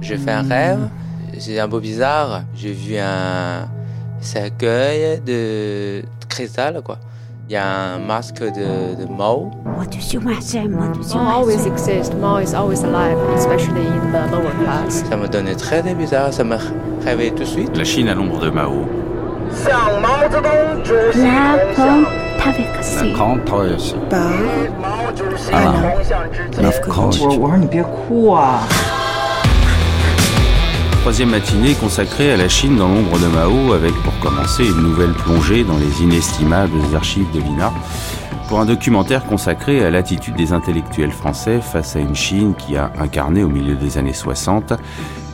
[0.00, 0.88] J'ai fait un rêve,
[1.38, 2.42] c'est un peu bizarre.
[2.54, 3.68] J'ai vu un
[4.20, 6.98] cercueil de cristal, quoi.
[7.48, 9.52] Il y a un masque de, de Mao.
[9.62, 12.12] Mao always exists.
[12.20, 15.04] Mao is always alive, especially in the lower class.
[15.08, 16.56] Ça me donnait très bizarre, ça me
[17.04, 17.76] réveillait tout de suite.
[17.76, 18.88] La Chine à l'ombre de Mao.
[31.00, 35.12] Troisième matinée consacrée à la Chine dans l'ombre de Mao, avec pour commencer une nouvelle
[35.12, 37.72] plongée dans les inestimables archives de l'INA,
[38.48, 42.92] pour un documentaire consacré à l'attitude des intellectuels français face à une Chine qui a
[42.98, 44.72] incarné au milieu des années 60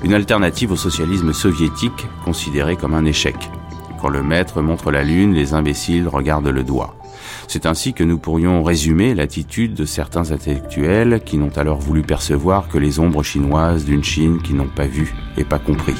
[0.03, 3.37] une alternative au socialisme soviétique considéré comme un échec.
[4.01, 6.95] Quand le maître montre la lune, les imbéciles regardent le doigt.
[7.53, 12.67] C'est ainsi que nous pourrions résumer l'attitude de certains intellectuels qui n'ont alors voulu percevoir
[12.67, 15.97] que les ombres chinoises d'une Chine qu'ils n'ont pas vue et pas compris.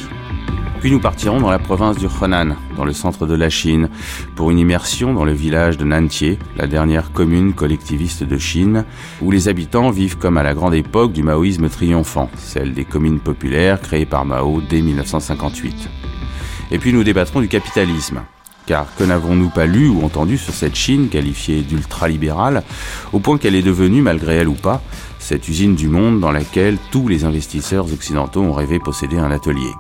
[0.81, 3.91] Puis nous partirons dans la province du Henan, dans le centre de la Chine,
[4.35, 8.87] pour une immersion dans le village de Nantie, la dernière commune collectiviste de Chine,
[9.21, 13.21] où les habitants vivent comme à la grande époque du maoïsme triomphant, celle des communes
[13.21, 15.91] populaires créées par Mao dès 1958.
[16.71, 18.23] Et puis nous débattrons du capitalisme,
[18.67, 22.63] car que n'avons-nous pas lu ou entendu sur cette Chine qualifiée d'ultralibérale,
[23.13, 24.83] au point qu'elle est devenue, malgré elle ou pas,
[25.19, 29.73] cette usine du monde dans laquelle tous les investisseurs occidentaux ont rêvé posséder un atelier?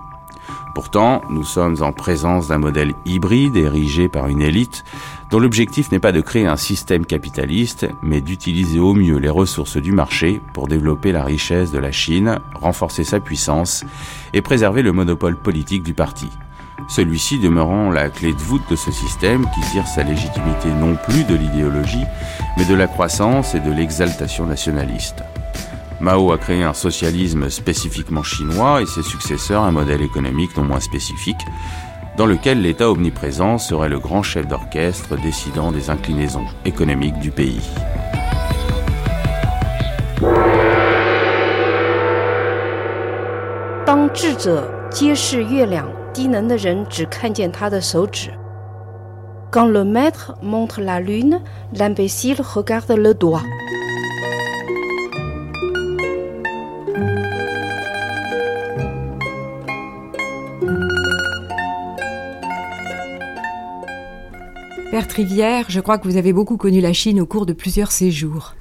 [0.74, 4.84] Pourtant, nous sommes en présence d'un modèle hybride érigé par une élite
[5.30, 9.76] dont l'objectif n'est pas de créer un système capitaliste, mais d'utiliser au mieux les ressources
[9.76, 13.84] du marché pour développer la richesse de la Chine, renforcer sa puissance
[14.32, 16.28] et préserver le monopole politique du parti
[16.88, 21.24] celui-ci demeurant la clé de voûte de ce système qui tire sa légitimité non plus
[21.24, 22.04] de l'idéologie,
[22.56, 25.22] mais de la croissance et de l'exaltation nationaliste.
[26.00, 30.80] Mao a créé un socialisme spécifiquement chinois et ses successeurs un modèle économique non moins
[30.80, 31.46] spécifique,
[32.16, 37.60] dans lequel l'État omniprésent serait le grand chef d'orchestre décidant des inclinaisons économiques du pays.
[49.50, 51.40] Quand le maître montre la lune,
[51.72, 53.42] l'imbécile regarde le doigt.
[64.90, 67.90] Père Trivière, je crois que vous avez beaucoup connu la Chine au cours de plusieurs
[67.90, 68.54] séjours.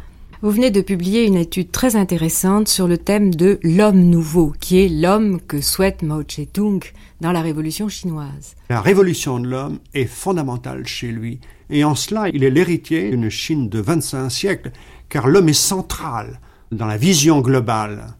[0.44, 4.80] Vous venez de publier une étude très intéressante sur le thème de l'homme nouveau, qui
[4.80, 6.84] est l'homme que souhaite Mao Tse-tung
[7.20, 8.56] dans la révolution chinoise.
[8.72, 13.30] La révolution de l'homme est fondamentale chez lui, et en cela il est l'héritier d'une
[13.30, 14.72] Chine de 25 siècles,
[15.10, 16.40] car l'homme est central
[16.72, 18.16] dans la vision globale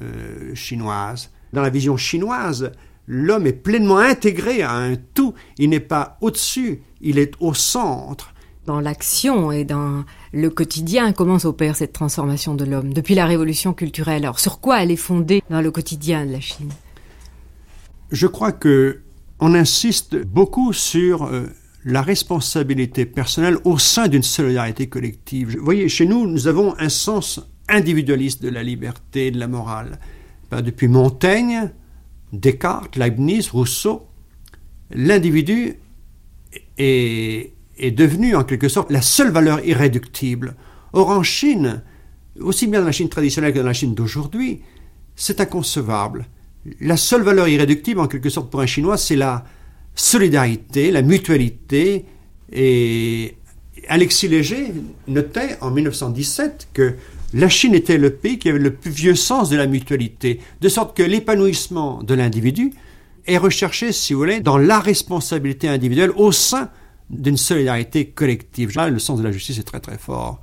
[0.00, 1.32] euh, chinoise.
[1.52, 2.70] Dans la vision chinoise,
[3.08, 8.32] l'homme est pleinement intégré à un tout, il n'est pas au-dessus, il est au centre
[8.66, 13.72] dans l'action et dans le quotidien, comment s'opère cette transformation de l'homme depuis la révolution
[13.72, 14.24] culturelle?
[14.24, 16.70] Alors, sur quoi elle est fondée dans le quotidien de la Chine?
[18.10, 19.00] Je crois que
[19.40, 21.46] on insiste beaucoup sur euh,
[21.84, 25.56] la responsabilité personnelle au sein d'une solidarité collective.
[25.58, 29.98] Vous voyez, chez nous, nous avons un sens individualiste de la liberté, de la morale.
[30.50, 31.70] Ben, depuis Montaigne,
[32.32, 34.06] Descartes, Leibniz, Rousseau,
[34.90, 35.76] l'individu
[36.78, 40.54] est est devenue en quelque sorte la seule valeur irréductible.
[40.92, 41.82] Or en Chine,
[42.40, 44.62] aussi bien dans la Chine traditionnelle que dans la Chine d'aujourd'hui,
[45.16, 46.26] c'est inconcevable.
[46.80, 49.44] La seule valeur irréductible en quelque sorte pour un Chinois, c'est la
[49.94, 52.06] solidarité, la mutualité.
[52.52, 53.36] Et
[53.88, 54.72] Alexis Léger
[55.08, 56.94] notait en 1917 que
[57.34, 60.68] la Chine était le pays qui avait le plus vieux sens de la mutualité, de
[60.68, 62.72] sorte que l'épanouissement de l'individu
[63.26, 66.70] est recherché, si vous voulez, dans la responsabilité individuelle au sein
[67.10, 68.74] d'une solidarité collective.
[68.76, 70.40] Là, le sens de la justice est très très fort.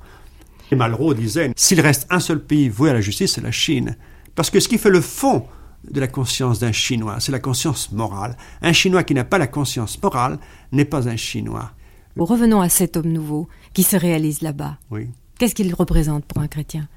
[0.70, 3.96] Et Malraux disait, s'il reste un seul pays voué à la justice, c'est la Chine.
[4.34, 5.44] Parce que ce qui fait le fond
[5.90, 8.36] de la conscience d'un Chinois, c'est la conscience morale.
[8.62, 10.38] Un Chinois qui n'a pas la conscience morale
[10.70, 11.72] n'est pas un Chinois.
[12.16, 14.78] Revenons à cet homme nouveau qui se réalise là-bas.
[14.90, 15.08] Oui.
[15.38, 16.88] Qu'est-ce qu'il représente pour un chrétien?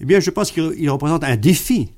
[0.00, 1.90] Eh bien, je pense qu'il représente un défi.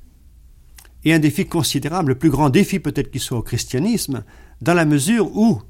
[1.03, 4.23] Et un défi considérable, le plus grand défi peut-être qu'il soit au christianisme,
[4.61, 5.61] dans la mesure où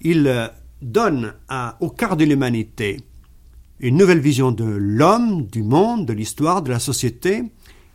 [0.00, 0.48] il euh,
[0.82, 1.34] donne
[1.80, 2.98] au quart de l'humanité
[3.80, 7.44] une nouvelle vision de l'homme, du monde, de l'histoire, de la société.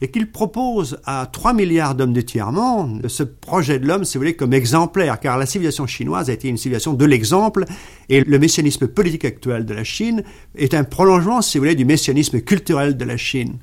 [0.03, 4.21] et qu'il propose à 3 milliards d'hommes du tiers-monde ce projet de l'homme, si vous
[4.21, 7.65] voulez, comme exemplaire, car la civilisation chinoise a été une civilisation de l'exemple,
[8.09, 10.23] et le messianisme politique actuel de la Chine
[10.55, 13.59] est un prolongement, si vous voulez, du messianisme culturel de la Chine.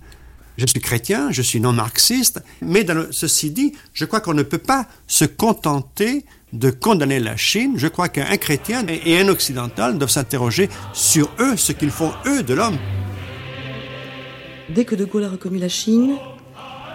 [0.58, 4.44] Je suis chrétien, je suis non marxiste, mais dans ceci dit, je crois qu'on ne
[4.44, 7.74] peut pas se contenter de condamner la Chine.
[7.76, 12.42] Je crois qu'un chrétien et un occidental doivent s'interroger sur eux, ce qu'ils font eux
[12.42, 12.78] de l'homme.
[14.74, 16.16] Dès que De Gaulle a reconnu la Chine,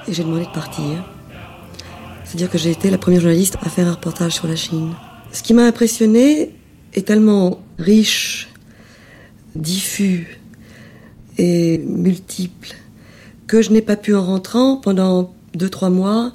[0.07, 1.03] j'ai demandé de partir.
[2.25, 4.93] C'est-à-dire que j'ai été la première journaliste à faire un reportage sur la Chine.
[5.31, 6.51] Ce qui m'a impressionné
[6.93, 8.49] est tellement riche,
[9.55, 10.39] diffus
[11.37, 12.75] et multiple
[13.47, 16.31] que je n'ai pas pu en rentrant pendant deux trois mois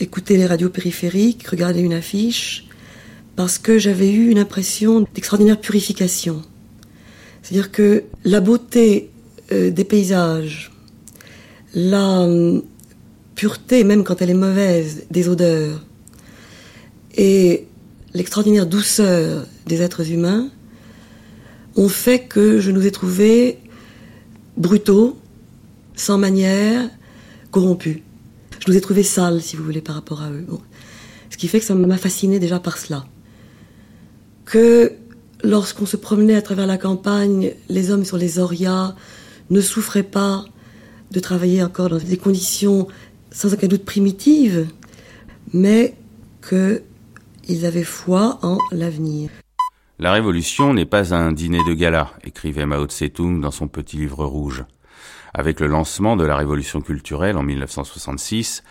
[0.00, 2.66] écouter les radios périphériques, regarder une affiche,
[3.36, 6.42] parce que j'avais eu une impression d'extraordinaire purification.
[7.42, 9.10] C'est-à-dire que la beauté
[9.52, 10.72] euh, des paysages,
[11.74, 12.62] la hum,
[13.34, 15.84] pureté, même quand elle est mauvaise, des odeurs,
[17.16, 17.66] et
[18.14, 20.50] l'extraordinaire douceur des êtres humains
[21.76, 23.58] ont fait que je nous ai trouvés
[24.56, 25.16] brutaux,
[25.94, 26.90] sans manière,
[27.50, 27.98] corrompus.
[28.68, 30.44] Nous ai trouvés sales, si vous voulez, par rapport à eux.
[31.30, 33.06] Ce qui fait que ça m'a fasciné déjà par cela.
[34.44, 34.92] Que
[35.42, 38.94] lorsqu'on se promenait à travers la campagne, les hommes sur les orias
[39.48, 40.44] ne souffraient pas
[41.12, 42.88] de travailler encore dans des conditions
[43.30, 44.66] sans aucun doute primitives,
[45.54, 45.94] mais
[46.46, 49.30] qu'ils avaient foi en l'avenir.
[49.98, 54.26] La révolution n'est pas un dîner de gala, écrivait Mao Tse-tung dans son petit livre
[54.26, 54.66] rouge.
[55.34, 58.62] Avec le lancement de la révolution culturelle en 1966,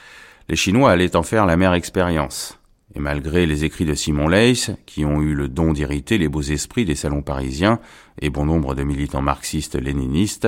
[0.49, 2.59] les Chinois allaient en faire la mère expérience.
[2.95, 6.41] Et malgré les écrits de Simon Leys, qui ont eu le don d'irriter les beaux
[6.41, 7.79] esprits des salons parisiens
[8.21, 10.47] et bon nombre de militants marxistes léninistes,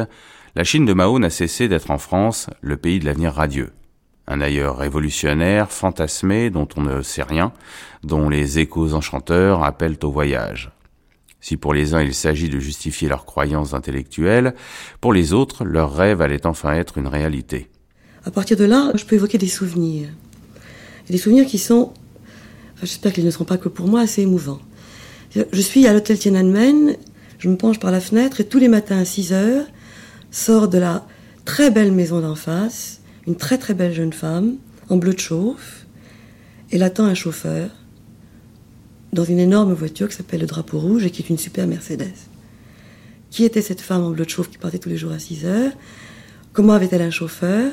[0.56, 3.72] la Chine de Mao n'a cessé d'être en France le pays de l'avenir radieux.
[4.28, 7.52] Un ailleurs révolutionnaire, fantasmé, dont on ne sait rien,
[8.04, 10.72] dont les échos enchanteurs appellent au voyage.
[11.42, 14.54] Si pour les uns il s'agit de justifier leurs croyances intellectuelles,
[15.02, 17.70] pour les autres, leur rêve allait enfin être une réalité.
[18.26, 20.10] À partir de là, je peux évoquer des souvenirs.
[21.10, 21.94] des souvenirs qui sont,
[22.82, 24.60] j'espère qu'ils ne seront pas que pour moi, assez émouvants.
[25.36, 26.98] Je suis à l'hôtel Tiananmen,
[27.38, 29.66] je me penche par la fenêtre et tous les matins à 6 heures,
[30.32, 31.08] sort de la
[31.46, 34.58] très belle maison d'en face, une très très belle jeune femme,
[34.90, 35.86] en bleu de chauffe,
[36.72, 37.70] et l'attend un chauffeur
[39.12, 42.14] dans une énorme voiture qui s'appelle le Drapeau Rouge et qui est une super Mercedes.
[43.32, 45.46] Qui était cette femme en bleu de chauffe qui partait tous les jours à 6
[45.46, 45.72] heures?
[46.54, 47.72] Comment avait-elle un chauffeur?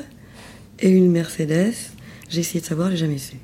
[0.79, 1.73] Et une Mercedes?
[2.29, 3.37] J'ai essayé de savoir, j'ai jamais su.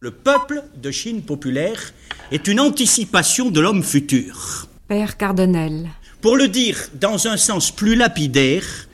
[0.00, 1.94] Le peuple de Chine populaire
[2.30, 4.68] est une anticipation de l'homme futur.
[4.88, 5.88] Père Cardonnel.
[6.20, 8.88] Pour le dire dans un sens plus lapidaire,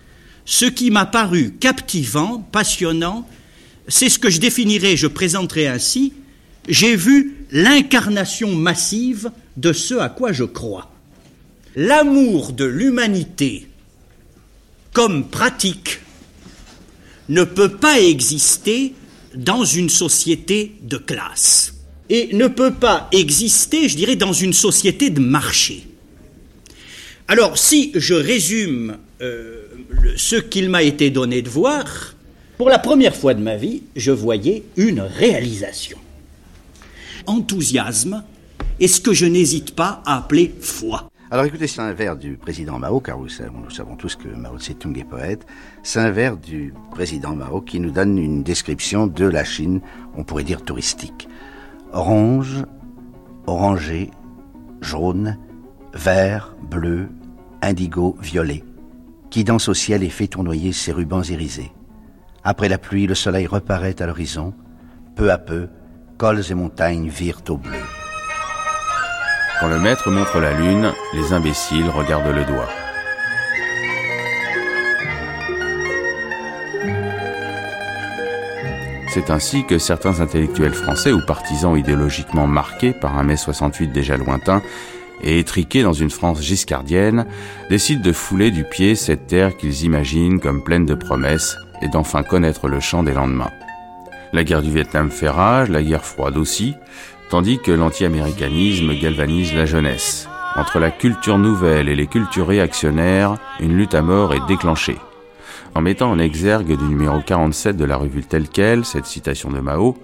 [0.45, 3.27] ce qui m'a paru captivant, passionnant,
[3.89, 6.13] c'est ce que je définirais, je présenterai ainsi,
[6.69, 10.91] j'ai vu l'incarnation massive de ce à quoi je crois.
[11.75, 13.67] L'amour de l'humanité
[14.93, 16.01] comme pratique
[17.29, 18.95] ne peut pas exister
[19.35, 21.75] dans une société de classe
[22.11, 25.87] et ne peut pas exister, je dirais, dans une société de marché.
[27.29, 29.63] Alors, si je résume euh,
[30.17, 32.15] ce qu'il m'a été donné de voir,
[32.59, 35.99] pour la première fois de ma vie, je voyais une réalisation.
[37.27, 38.23] Enthousiasme
[38.81, 41.09] est ce que je n'hésite pas à appeler foi.
[41.31, 44.99] Alors écoutez, c'est un vers du président Mao, car nous savons, tous que Mao Tse-tung
[44.99, 45.47] est poète.
[45.83, 49.81] C'est un vers du président Mao qui nous donne une description de la Chine,
[50.15, 51.29] on pourrait dire touristique.
[51.93, 52.65] Orange,
[53.47, 54.11] orangé,
[54.83, 55.39] jaune,
[55.95, 57.09] vert, bleu,
[57.63, 58.63] indigo, violet,
[59.31, 61.73] qui danse au ciel et fait tournoyer ses rubans irisés.
[62.45, 64.53] Après la pluie, le soleil reparaît à l'horizon.
[65.15, 65.69] Peu à peu,
[66.19, 67.79] cols et montagnes virent au bleu.
[69.61, 72.69] Quand le maître montre la lune, les imbéciles regardent le doigt.
[79.15, 84.17] C'est ainsi que certains intellectuels français ou partisans idéologiquement marqués par un mai 68 déjà
[84.17, 84.63] lointain
[85.23, 87.27] et étriqués dans une France giscardienne,
[87.71, 92.23] décident de fouler du pied cette terre qu'ils imaginent comme pleine de promesses et d'enfin
[92.23, 93.51] connaître le champ des lendemains.
[94.33, 96.75] La guerre du Vietnam fait rage, la guerre froide aussi,
[97.29, 100.29] tandis que l'anti-américanisme galvanise la jeunesse.
[100.57, 104.99] Entre la culture nouvelle et les cultures réactionnaires, une lutte à mort est déclenchée.
[105.75, 109.61] En mettant en exergue du numéro 47 de la revue telle quelle cette citation de
[109.61, 109.97] Mao,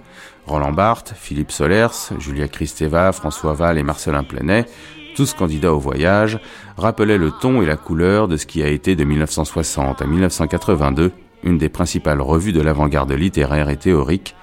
[0.47, 4.67] Roland Barthes, Philippe Solers, Julia Kristeva, François Val et Marcelin Plenet
[5.19, 6.39] tous candidats au voyage,
[6.77, 11.11] rappelaient le ton et la couleur de ce qui a été de 1960 à 1982
[11.43, 14.35] une des principales revues de l'avant-garde littéraire et théorique,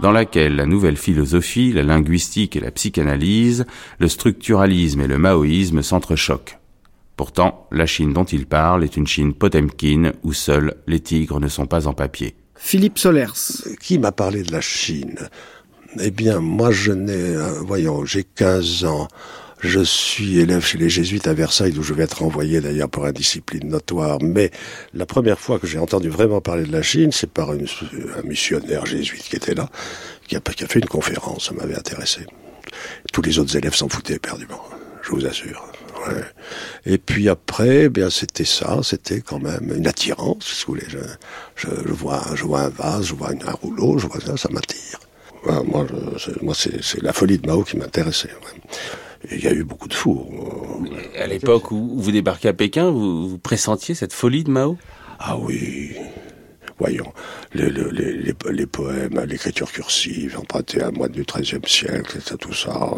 [0.00, 3.66] dans laquelle la nouvelle philosophie, la linguistique et la psychanalyse,
[3.98, 6.58] le structuralisme et le maoïsme s'entrechoquent.
[7.16, 11.48] Pourtant, la Chine dont il parle est une Chine Potemkin où seuls les tigres ne
[11.48, 12.34] sont pas en papier.
[12.56, 13.76] Philippe Solers.
[13.80, 15.28] Qui m'a parlé de la Chine?
[16.00, 19.08] Eh bien, moi je n'ai, euh, voyons, j'ai 15 ans.
[19.62, 23.06] Je suis élève chez les jésuites à Versailles, où je vais être envoyé d'ailleurs pour
[23.06, 24.18] indiscipline notoire.
[24.20, 24.50] Mais
[24.92, 27.66] la première fois que j'ai entendu vraiment parler de la Chine, c'est par une,
[28.18, 29.70] un missionnaire jésuite qui était là,
[30.26, 31.46] qui a, qui a fait une conférence.
[31.46, 32.26] Ça m'avait intéressé.
[33.12, 34.60] Tous les autres élèves s'en foutaient éperdument,
[35.00, 35.64] je vous assure.
[36.08, 36.24] Ouais.
[36.84, 40.86] Et puis après, eh bien c'était ça, c'était quand même une attirance, si vous voulez.
[40.88, 40.98] Je,
[41.54, 44.48] je, je, vois, je vois un vase, je vois un rouleau, je vois ça, ça
[44.50, 44.98] m'attire.
[45.46, 45.86] Ouais, moi,
[46.40, 48.30] moi c'est la folie de Mao qui m'intéressait.
[48.30, 48.60] Ouais
[49.30, 50.26] il y a eu beaucoup de fous.
[51.18, 54.76] À l'époque où vous débarquez à Pékin, vous, vous pressentiez cette folie de Mao?
[55.18, 55.92] Ah oui.
[56.78, 57.12] Voyons,
[57.54, 62.90] les, les, les, poèmes, l'écriture cursive, empruntée à moi du XIIIe siècle, tout ça.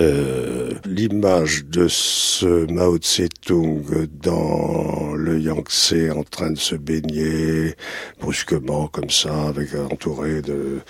[0.00, 7.76] Euh, L'image de ce Mao Tse-tung dans le Yangtze en train de se baigner
[8.20, 10.80] brusquement comme ça, avec entouré de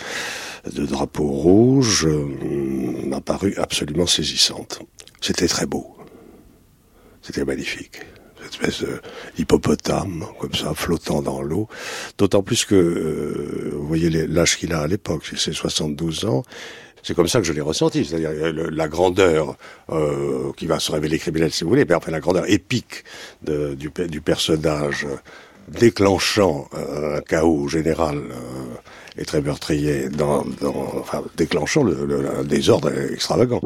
[0.71, 2.27] de drapeaux rouges euh,
[3.07, 4.81] m'a paru absolument saisissante.
[5.21, 5.97] C'était très beau.
[7.23, 8.01] C'était magnifique.
[8.43, 8.89] Cette espèce
[9.37, 11.69] d'hippopotame, comme ça, flottant dans l'eau.
[12.17, 16.43] D'autant plus que, euh, vous voyez l'âge qu'il a à l'époque, c'est 72 ans.
[17.03, 19.57] C'est comme ça que je l'ai ressenti, c'est-à-dire euh, la grandeur
[19.91, 23.05] euh, qui va se révéler criminelle si vous voulez, mais enfin la grandeur épique
[23.43, 25.07] du, du, personnage
[25.69, 28.23] déclenchant un chaos général
[29.17, 33.61] et très meurtrier, dans, dans, enfin, déclenchant le, le, un désordre extravagant.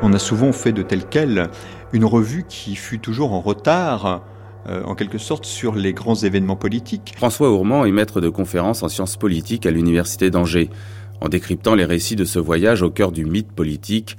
[0.00, 1.50] On a souvent fait de tel quel
[1.92, 4.22] une revue qui fut toujours en retard
[4.68, 7.14] euh, en quelque sorte sur les grands événements politiques.
[7.16, 10.70] François Ourmand est maître de conférences en sciences politiques à l'université d'Angers.
[11.20, 14.16] En décryptant les récits de ce voyage au cœur du mythe politique,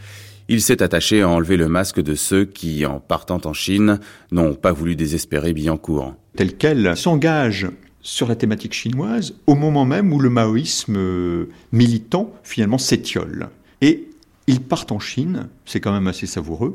[0.50, 4.00] il s'est attaché à enlever le masque de ceux qui, en partant en Chine,
[4.32, 6.16] n'ont pas voulu désespérer Billancourt.
[6.36, 7.68] Tel quel s'engage
[8.02, 13.50] sur la thématique chinoise au moment même où le maoïsme euh, militant finalement s'étiole.
[13.82, 14.10] Et
[14.48, 16.74] ils partent en Chine, c'est quand même assez savoureux,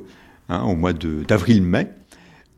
[0.49, 1.89] hein, au mois d'avril-mai,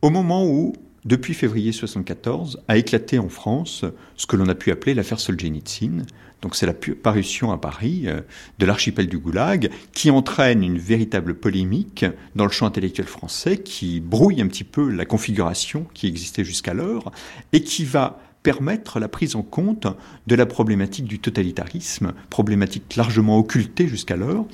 [0.03, 0.73] au moment où,
[1.05, 6.05] depuis février 1974, a éclaté en France ce que l'on a pu appeler l'affaire Solzhenitsyn,
[6.41, 8.21] donc c'est la parution à Paris euh,
[8.59, 13.99] de l'archipel du Goulag qui entraîne une véritable polémique dans le champ intellectuel français, qui
[13.99, 17.11] brouille un petit peu la configuration qui existait jusqu'alors
[17.53, 19.87] et qui va permettre la prise en compte
[20.27, 24.47] de la problématique du totalitarisme, problématique largement occultée jusqu'alors.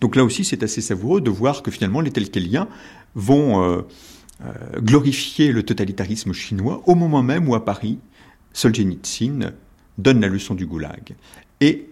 [0.00, 2.68] Donc là aussi, c'est assez savoureux de voir que finalement les Telkéliens
[3.14, 3.82] vont euh,
[4.44, 7.98] euh, glorifier le totalitarisme chinois au moment même où à Paris,
[8.52, 9.52] Solzhenitsyn
[9.98, 11.14] donne la leçon du goulag.
[11.60, 11.86] Et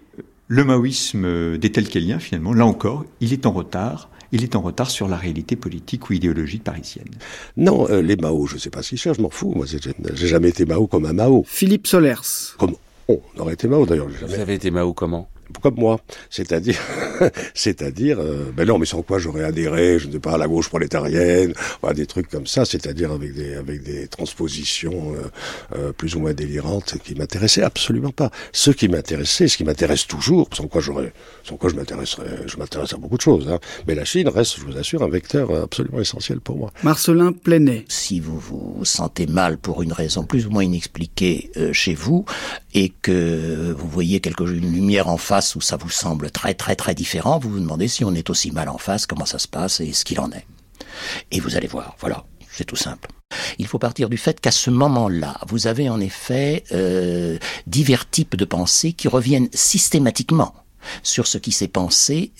[0.49, 4.11] le maoïsme des Telkéliens, finalement, là encore, il est en retard.
[4.33, 7.11] Il est en retard sur la réalité politique ou idéologique parisienne.
[7.57, 9.52] Non, euh, les Mao, je ne sais pas ce qu'ils cherchent, je m'en fous.
[9.57, 11.42] Moi, j'ai jamais été Mao comme un Mao.
[11.47, 12.54] Philippe Solers.
[12.59, 12.76] Comme
[13.09, 14.09] on aurait été Mao d'ailleurs.
[14.09, 15.28] Vous avez été Mao comment?
[15.62, 16.78] Comme moi, c'est-à-dire,
[17.54, 20.49] c'est-à-dire, euh, ben non, mais sans quoi j'aurais adhéré, je ne sais pas, à la
[20.49, 25.92] gauche prolétarienne, voilà, des trucs comme ça, c'est-à-dire avec des avec des transpositions euh, euh,
[25.92, 28.30] plus ou moins délirantes qui m'intéressaient absolument pas.
[28.52, 31.12] Ce qui m'intéressait, ce qui m'intéresse toujours, sans quoi j'aurais,
[31.45, 34.57] sans quoi je m'intéresserais, je m'intéresse à beaucoup de choses, hein, mais la Chine reste,
[34.59, 36.73] je vous assure, un vecteur absolument essentiel pour moi.
[36.83, 37.85] Marcelin Plenet.
[37.88, 42.25] Si vous vous sentez mal pour une raison plus ou moins inexpliquée euh, chez vous
[42.75, 46.76] et que vous voyez quelque une lumière en face où ça vous semble très très
[46.76, 49.49] très différent, vous vous demandez si on est aussi mal en face, comment ça se
[49.49, 50.47] passe et ce qu'il en est.
[51.30, 53.09] Et vous allez voir, voilà, c'est tout simple.
[53.59, 58.37] Il faut partir du fait qu'à ce moment-là, vous avez en effet euh, divers types
[58.37, 60.54] de pensées qui reviennent systématiquement
[61.02, 62.32] sur ce qui s'est pensé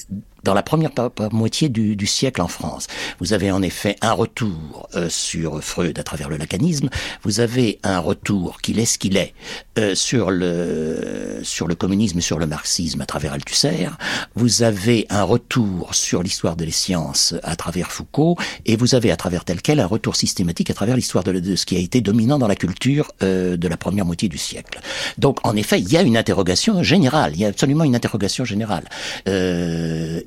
[0.45, 0.91] dans la première
[1.33, 2.87] moitié du, du, siècle en France.
[3.19, 6.89] Vous avez en effet un retour euh, sur Freud à travers le lacanisme,
[7.23, 9.35] vous avez un retour qu'il est ce qu'il est
[9.79, 13.89] euh, sur, le, sur le communisme et sur le marxisme à travers Althusser,
[14.35, 19.11] vous avez un retour sur l'histoire de les sciences à travers Foucault, et vous avez
[19.11, 22.01] à travers tel quel un retour systématique à travers l'histoire de, ce qui a été
[22.01, 24.81] dominant dans la culture euh, de la première moitié du siècle.
[25.19, 28.45] Donc en effet, il y a une interrogation générale, il y a absolument une interrogation
[28.45, 28.85] générale.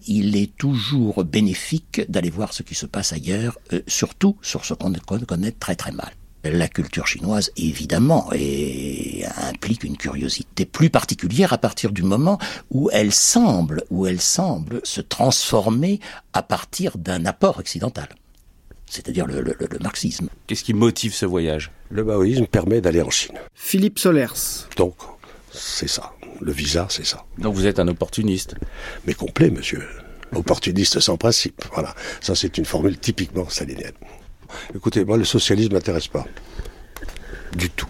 [0.07, 4.74] Il est toujours bénéfique d'aller voir ce qui se passe ailleurs, euh, surtout sur ce
[4.74, 4.93] qu'on
[5.25, 6.12] connaît très très mal.
[6.43, 12.38] La culture chinoise, évidemment, et implique une curiosité plus particulière à partir du moment
[12.69, 16.01] où elle semble, où elle semble se transformer
[16.33, 18.10] à partir d'un apport occidental
[18.93, 20.29] c'est-à-dire le, marxisme.
[20.45, 21.72] Qu'est-ce qui motive ce voyage?
[21.89, 23.36] Le maoïsme permet d'aller en Chine.
[23.55, 24.67] Philippe Solers.
[24.77, 24.95] Donc,
[25.51, 26.13] c'est ça.
[26.44, 27.26] Le visa, c'est ça.
[27.38, 28.56] Donc vous êtes un opportuniste
[29.08, 29.84] Mais complet, monsieur.
[30.36, 31.64] Opportuniste sans principe.
[31.74, 31.96] Voilà.
[32.20, 33.94] Ça, c'est une formule typiquement stalinienne.
[34.76, 36.26] Écoutez, moi, le socialisme m'intéresse pas.
[37.56, 37.88] Du tout.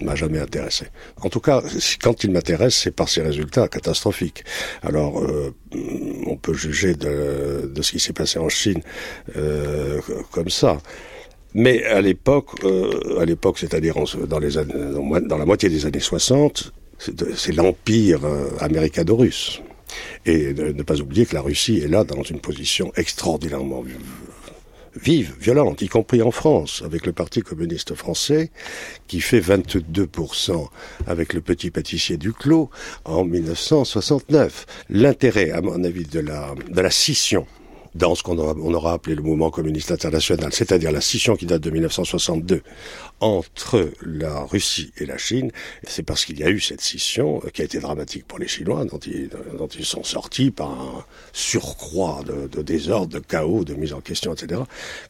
[0.00, 0.86] Il m'a jamais intéressé.
[1.22, 1.62] En tout cas,
[2.02, 4.44] quand il m'intéresse, c'est par ses résultats catastrophiques.
[4.82, 5.54] Alors, euh,
[6.26, 8.80] on peut juger de, ce qui s'est passé en Chine
[9.36, 10.00] euh,
[10.32, 10.78] comme ça.
[11.54, 13.94] Mais à l'époque, euh, à l'époque, c'est-à-dire
[14.26, 18.20] dans, les dans la moitié des années 60, c'est l'empire
[18.60, 19.62] américano-russe.
[20.26, 23.82] Et ne pas oublier que la Russie est là dans une position extraordinairement
[24.96, 28.50] vive, violente, y compris en France, avec le Parti communiste français,
[29.06, 30.68] qui fait 22%
[31.06, 32.70] avec le petit pâtissier Duclos
[33.04, 34.66] en 1969.
[34.90, 37.46] L'intérêt, à mon avis, de la, de la scission
[37.94, 41.46] dans ce qu'on aura, on aura appelé le mouvement communiste international, c'est-à-dire la scission qui
[41.46, 42.62] date de 1962
[43.20, 45.50] entre la Russie et la Chine,
[45.86, 48.48] c'est parce qu'il y a eu cette scission euh, qui a été dramatique pour les
[48.48, 49.28] Chinois, dont ils,
[49.58, 54.00] dont ils sont sortis par un surcroît de, de, désordre, de chaos, de mise en
[54.00, 54.62] question, etc.,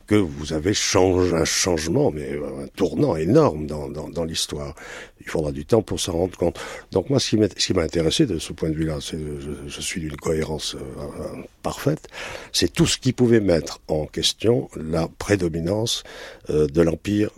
[0.06, 4.74] que vous avez changé un changement, mais un tournant énorme dans, dans, dans l'histoire.
[5.20, 6.58] Il faudra du temps pour s'en rendre compte.
[6.92, 10.00] Donc moi, ce qui m'a intéressé de ce point de vue-là, c'est je, je, suis
[10.00, 12.08] d'une cohérence euh, parfaite,
[12.52, 16.02] c'est tout ce qui pouvait mettre en question la prédominance
[16.48, 17.30] euh, de l'empire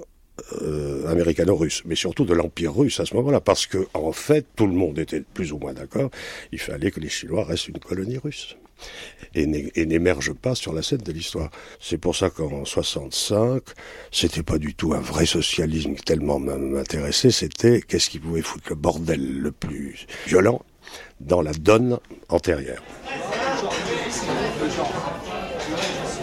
[0.63, 4.67] euh, américano-russe, mais surtout de l'Empire russe à ce moment-là, parce que en fait, tout
[4.67, 6.11] le monde était plus ou moins d'accord,
[6.53, 8.57] il fallait que les Chinois restent une colonie russe
[9.35, 11.51] et n'émergent pas sur la scène de l'histoire.
[11.81, 13.63] C'est pour ça qu'en 65,
[14.11, 18.71] c'était pas du tout un vrai socialisme qui tellement m'intéressait, c'était qu'est-ce qui pouvait foutre
[18.71, 20.63] le bordel le plus violent
[21.21, 21.99] dans la donne
[22.29, 22.83] antérieure.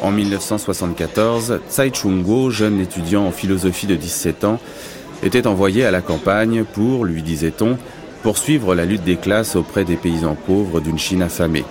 [0.02, 4.60] En 1974, Tsai Chung-go, jeune étudiant en philosophie de 17 ans,
[5.24, 7.78] était envoyé à la campagne pour, lui disait-on,
[8.24, 11.66] poursuivre la lutte des classes auprès des paysans pauvres d'une Chine affamée.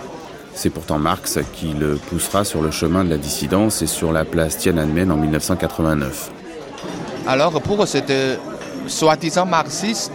[0.61, 4.25] C'est pourtant Marx qui le poussera sur le chemin de la dissidence et sur la
[4.25, 6.33] place Tiananmen en 1989.
[7.29, 8.13] Alors pour cette
[8.89, 10.11] soi-disant marxiste,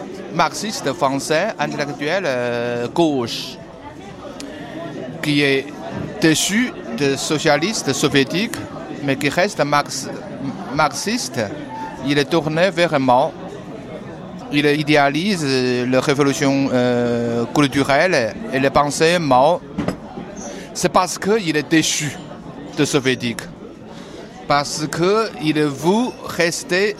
[0.95, 3.57] français intellectuel euh, gauche,
[5.21, 5.65] qui est
[6.19, 8.57] déçu de socialiste soviétique,
[9.05, 9.63] mais qui reste
[10.75, 11.39] marxiste,
[12.05, 13.31] il est tourné vers Mao.
[14.51, 15.45] Il idéalise
[15.89, 19.61] la révolution euh, culturelle et les pensées Mao.
[20.73, 22.17] C'est parce qu'il est déchu
[22.77, 23.41] de soviétique.
[24.47, 26.95] Parce qu'il veut rester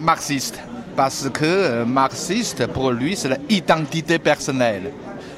[0.00, 0.58] marxiste.
[0.96, 4.92] Parce que euh, marxiste, pour lui, c'est l'identité personnelle.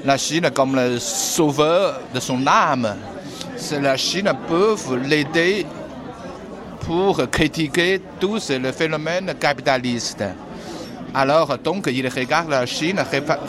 [0.04, 2.94] La Chine comme le sauveur de son âme
[3.80, 5.66] la Chine peut l'aider
[6.80, 10.24] pour critiquer tous les phénomènes capitalistes.
[11.14, 13.02] Alors, donc, il regarde la Chine,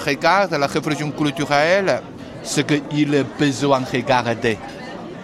[0.06, 2.02] regarde la révolution culturelle,
[2.44, 4.58] ce qu'il a besoin de regarder.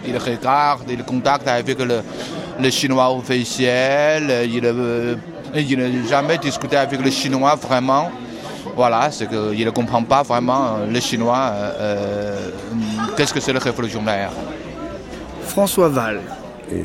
[0.06, 7.54] Il regarde, il contacte avec le, chinois officiel, il n'a jamais discuté avec le chinois
[7.56, 8.10] vraiment.
[8.76, 12.50] Voilà, c'est qu'il ne comprend pas vraiment le chinois, euh, euh,
[13.16, 14.30] qu'est-ce que c'est le révolutionnaire.
[15.42, 16.20] François Val.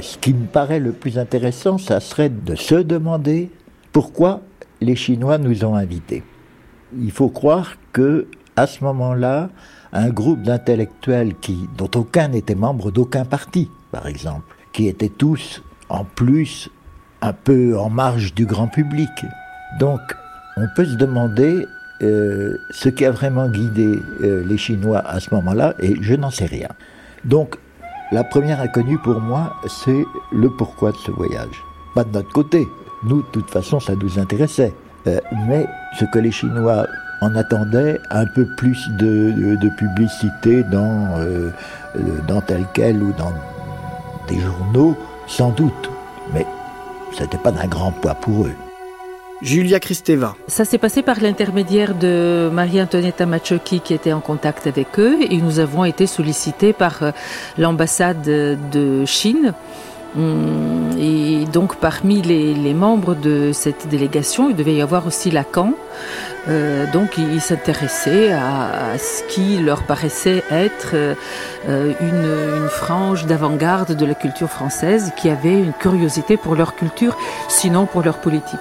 [0.02, 3.50] ce qui me paraît le plus intéressant, ça serait de se demander
[3.91, 4.41] pourquoi
[4.80, 6.24] les Chinois nous ont invités.
[6.98, 9.50] Il faut croire que à ce moment-là,
[9.93, 15.62] un groupe d'intellectuels qui, dont aucun n'était membre d'aucun parti, par exemple, qui étaient tous
[15.89, 16.69] en plus
[17.21, 19.10] un peu en marge du grand public.
[19.80, 19.99] Donc,
[20.58, 21.65] on peut se demander
[22.01, 26.32] euh, ce qui a vraiment guidé euh, les Chinois à ce moment-là, et je n'en
[26.32, 26.69] sais rien.
[27.25, 27.58] Donc,
[28.12, 31.63] la première inconnue pour moi, c'est le pourquoi de ce voyage.
[31.95, 32.67] Pas de notre côté.
[33.04, 34.73] Nous, de toute façon, ça nous intéressait.
[35.08, 35.65] Euh, mais
[35.97, 36.88] ce que les Chinois
[37.22, 41.50] en attendaient, un peu plus de, publicité dans, euh,
[41.96, 43.34] euh, dans tel quel ou dans
[44.28, 45.90] des journaux, sans doute.
[46.34, 46.46] Mais
[47.14, 48.56] ce n'était pas d'un grand poids pour eux.
[49.42, 50.36] Julia Kristeva.
[50.48, 55.38] Ça s'est passé par l'intermédiaire de Marie-Antonietta Machoki qui était en contact avec eux et
[55.38, 57.12] nous avons été sollicités par euh,
[57.58, 59.54] l'ambassade de Chine
[60.17, 65.74] et donc parmi les, membres de cette délégation, il devait y avoir aussi Lacan.
[66.50, 74.06] Euh, donc ils s'intéressaient à, ce qui leur paraissait être euh, une frange d'avant-garde de
[74.06, 77.15] la culture française qui avait une curiosité pour leur culture,
[77.47, 78.60] sinon pour leur politique.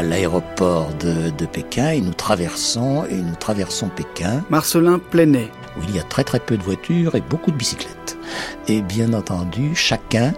[0.00, 4.42] À l'aéroport de, Pékin et nous traversons et nous traversons Pékin.
[4.48, 5.50] Marcelin Plenet.
[5.76, 8.16] Où il y a très très peu de voitures et beaucoup de bicyclettes.
[8.66, 10.32] Et bien entendu, chacun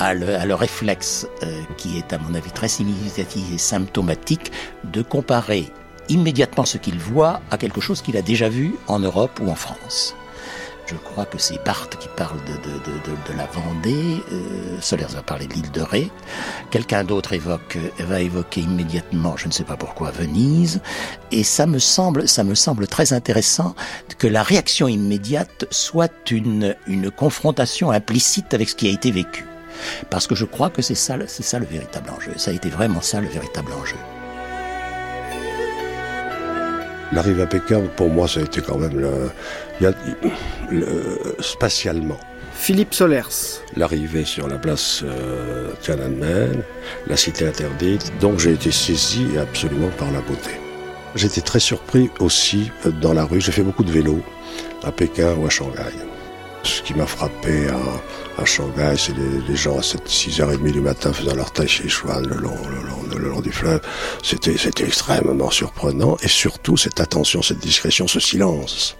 [0.00, 4.50] a le, réflexe euh, qui est à mon avis très significatif et symptomatique
[4.82, 5.72] de comparer
[6.08, 9.54] immédiatement ce qu'il voit à quelque chose qu'il a déjà vu en Europe ou en
[9.54, 10.16] France.
[10.86, 15.22] Je crois que c'est Barthes qui parle de, de, de, la Vendée, euh, Solers va
[15.22, 16.10] parler de l'île de Ré,
[16.70, 20.82] quelqu'un d'autre évoque, va évoquer immédiatement, je ne sais pas pourquoi, Venise,
[21.32, 23.74] et ça me semble, ça me semble très intéressant
[24.18, 29.46] que la réaction immédiate soit une, une confrontation implicite avec ce qui a été vécu.
[30.10, 32.32] Parce que je crois que c'est ça, c'est ça le véritable enjeu.
[32.36, 33.96] Ça a été vraiment ça le véritable enjeu.
[37.14, 39.30] L'arrivée à Pékin, pour moi, ça a été quand même le,
[40.70, 40.86] le,
[41.38, 42.18] spatialement.
[42.54, 43.60] Philippe Solers.
[43.76, 46.62] L'arrivée sur la place euh, Tiananmen,
[47.06, 50.50] la cité interdite, donc j'ai été saisi absolument par la beauté.
[51.14, 54.20] J'étais très surpris aussi euh, dans la rue, j'ai fait beaucoup de vélo
[54.82, 55.92] à Pékin ou à Shanghai.
[56.64, 59.12] Ce qui m'a frappé à, à Shanghai, c'est
[59.48, 63.18] les, gens à 6h30 du matin faisant leur tai chi chuan le long, le long,
[63.18, 63.80] le long du fleuve.
[64.22, 68.96] C'était, extrêmement surprenant et surtout cette attention, cette discrétion, ce silence.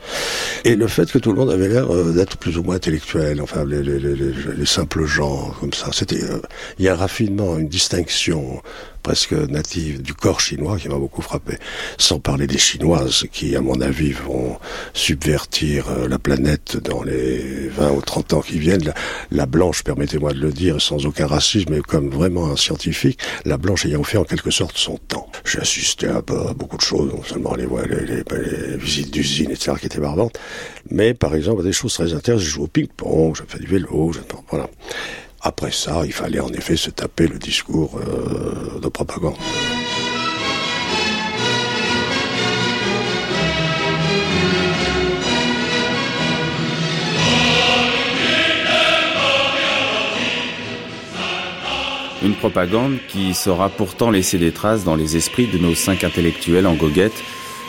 [0.64, 3.40] Et le fait que tout le monde avait l'air euh, d'être plus ou moins intellectuel,
[3.40, 5.88] enfin les, les, les, les simples gens comme ça.
[5.92, 6.40] C'était, euh,
[6.78, 8.60] il y a un raffinement, une distinction
[9.04, 11.58] presque native du corps chinois qui m'a beaucoup frappé.
[11.98, 14.58] Sans parler des Chinoises qui, à mon avis, vont
[14.94, 18.92] subvertir euh, la planète dans les 20 ou 30 ans qui viennent.
[19.30, 23.58] La, blanche, permettez-moi de le dire sans aucun racisme, mais comme vraiment un scientifique, la
[23.58, 25.28] blanche ayant fait en quelque sorte son temps.
[25.44, 29.86] J'ai assisté à, beaucoup de choses, non seulement les, les, les, visites d'usines, etc., qui
[29.86, 30.40] étaient barbantes,
[30.90, 32.42] mais par exemple à des choses très intéressantes.
[32.42, 34.20] Je joue au ping-pong, je fais du vélo, je...
[34.48, 34.70] voilà.
[35.46, 39.36] Après ça, il fallait en effet se taper le discours euh, de propagande.
[52.22, 56.66] Une propagande qui saura pourtant laisser des traces dans les esprits de nos cinq intellectuels
[56.66, 57.22] en goguette,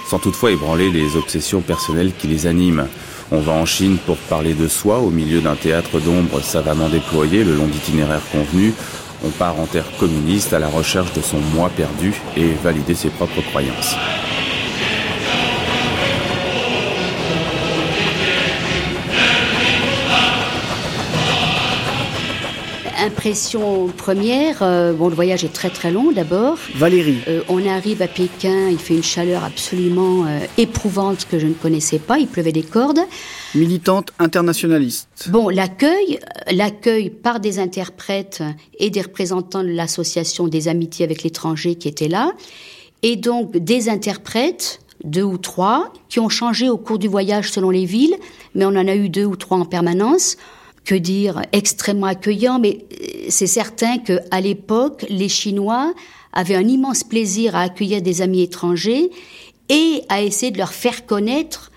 [0.09, 2.87] sans toutefois ébranler les obsessions personnelles qui les animent.
[3.31, 7.43] On va en Chine pour parler de soi au milieu d'un théâtre d'ombre savamment déployé
[7.43, 8.73] le long d'itinéraires convenus.
[9.25, 13.09] On part en terre communiste à la recherche de son moi perdu et valider ses
[13.09, 13.95] propres croyances.
[23.25, 26.59] Impression première, euh, bon le voyage est très très long d'abord.
[26.75, 27.21] Valérie.
[27.27, 31.53] Euh, on arrive à Pékin, il fait une chaleur absolument euh, éprouvante que je ne
[31.53, 32.99] connaissais pas, il pleuvait des cordes.
[33.55, 35.29] Militante internationaliste.
[35.29, 36.19] Bon, l'accueil,
[36.51, 38.43] l'accueil par des interprètes
[38.77, 42.31] et des représentants de l'association des amitiés avec l'étranger qui étaient là,
[43.01, 47.71] et donc des interprètes deux ou trois, qui ont changé au cours du voyage selon
[47.71, 48.15] les villes,
[48.53, 50.37] mais on en a eu deux ou trois en permanence
[50.85, 55.93] que dire, extrêmement accueillant, mais euh, c'est certain qu'à l'époque, les Chinois
[56.31, 59.09] avaient un immense plaisir à accueillir des amis étrangers
[59.69, 61.71] et à essayer de leur faire connaître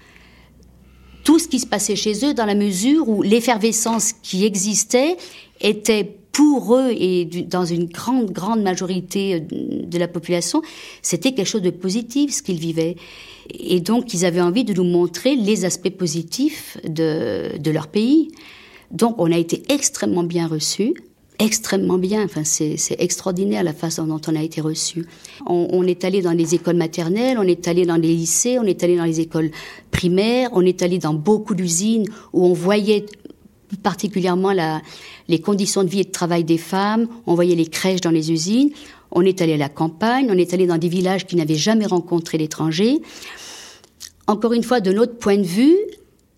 [1.25, 5.17] tout ce qui se passait chez eux dans la mesure où l'effervescence qui existait
[5.61, 10.63] était pour eux et dans une grande, grande majorité euh, de la population,
[11.03, 12.97] c'était quelque chose de positif ce qu'ils vivaient.
[13.51, 18.31] Et donc, ils avaient envie de nous montrer les aspects positifs de, de leur pays.
[18.91, 20.95] Donc on a été extrêmement bien reçus
[21.39, 22.25] extrêmement bien.
[22.25, 25.07] Enfin, c'est extraordinaire la façon dont on a été reçus.
[25.47, 28.83] On, est allé dans les écoles maternelles, on est allé dans les lycées, on est
[28.83, 29.51] allé dans les écoles
[29.91, 33.07] primaires, on est allé dans beaucoup d'usines où on voyait
[33.83, 34.53] particulièrement
[35.29, 38.33] les conditions de vie et de travail des femmes, on voyait les crèches dans les
[38.33, 38.71] usines,
[39.11, 41.87] on est allé à la campagne, on est allé dans des villages qui n'avaient jamais
[41.87, 43.01] rencontré l'étranger.
[44.27, 45.77] Encore une fois, de notre point de vue,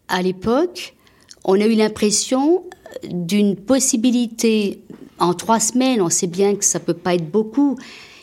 [0.09, 0.95] à l'époque,
[1.44, 2.64] on a eu l'impression
[3.09, 4.81] d'une possibilité
[5.18, 6.03] en trois semaines.
[6.03, 7.76] On sait bien que ça peut pas être beaucoup.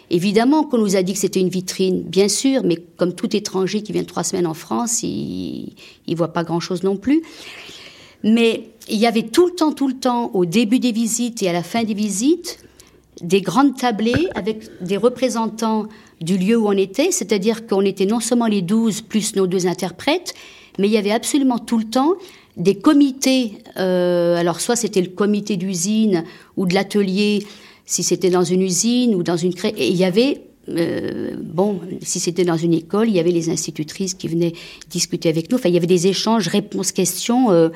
[0.10, 3.82] Évidemment qu'on nous a dit que c'était une vitrine, bien sûr, mais comme tout étranger
[3.82, 5.74] qui vient trois semaines en France, il,
[6.08, 7.24] ne voit pas grand-chose non plus.
[8.24, 11.50] Mais il y avait tout le temps, tout le temps, au début des visites et
[11.50, 12.60] à la fin des visites,
[13.22, 15.88] des grandes tablées avec des représentants
[16.22, 19.68] du lieu où on était, c'est-à-dire qu'on était non seulement les douze plus nos deux
[19.68, 20.34] interprètes,
[20.80, 22.14] mais il y avait absolument tout le temps
[22.58, 23.54] des comités.
[23.78, 26.24] Euh, alors soit c'était le comité d'usine
[26.58, 27.46] ou de l'atelier,
[27.86, 29.74] si c'était dans une usine ou dans une cré...
[29.78, 33.50] Et il y avait euh, bon, si c'était dans une école, il y avait les
[33.50, 34.54] institutrices qui venaient
[34.90, 35.58] discuter avec nous.
[35.58, 37.70] Enfin, il y avait des échanges, réponses, questions euh,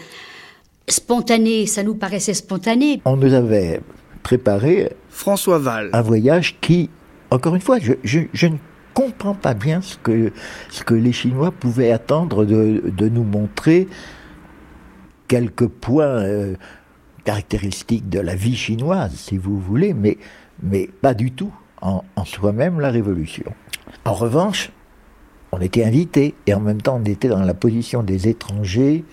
[0.88, 1.68] spontanés.
[1.68, 3.02] Ça nous paraissait spontané.
[3.06, 3.80] On nous avait
[4.24, 5.90] préparé François Val.
[5.94, 6.90] un voyage qui,
[7.30, 8.58] encore une fois, je, je, je ne
[8.94, 10.34] comprends pas bien ce que,
[10.70, 13.88] ce que les Chinois pouvaient attendre de, de nous montrer
[15.32, 16.56] quelques points euh,
[17.24, 20.18] caractéristiques de la vie chinoise, si vous voulez, mais,
[20.62, 23.54] mais pas du tout en, soi-même la révolution.
[24.04, 24.72] En revanche,
[25.54, 29.06] on était invités et en même temps on était dans la position des étrangers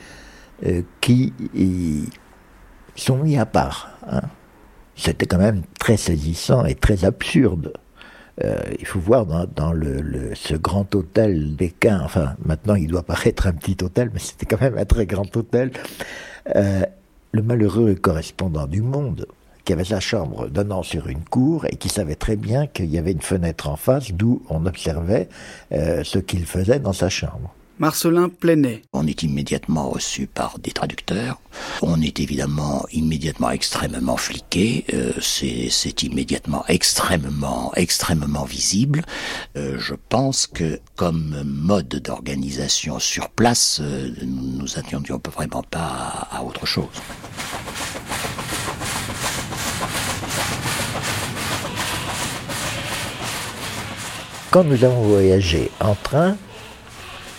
[0.67, 1.33] euh, qui
[2.97, 3.97] sont mis à part.
[4.11, 4.23] hein.
[4.97, 7.75] C'était quand même très saisissant et très absurde.
[8.45, 9.73] Euh, il faut voir dans,
[10.35, 14.61] ce grand hôtel Pékin, enfin maintenant il doit paraître un petit hôtel, mais c'était quand
[14.61, 15.73] même un très grand hôtel,
[16.55, 16.83] euh,
[17.33, 19.27] le malheureux correspondant du Monde,
[19.65, 22.99] qui avait sa chambre donnant sur une cour et qui savait très bien qu'il y
[22.99, 25.29] avait une fenêtre en face d'où on observait
[25.73, 27.55] euh, ce qu'il faisait dans sa chambre.
[27.79, 28.83] Marcelin Plenet.
[28.93, 31.41] On est immédiatement reçu par des traducteurs.
[31.81, 34.85] On est évidemment immédiatement extrêmement fliqué.
[34.93, 39.03] Euh, c'est, immédiatement extrêmement, extrêmement visible.
[39.57, 46.27] Euh, je pense que comme mode d'organisation sur place, euh, nous nous attendions vraiment pas
[46.31, 46.89] à, à autre chose.
[54.51, 56.37] Quand nous avons voyagé en train,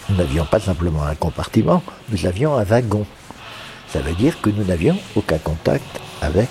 [0.10, 3.06] nous n'avions pas simplement un compartiment, nous avions un wagon.
[3.92, 6.50] Ça veut dire que nous n'avions aucun contact avec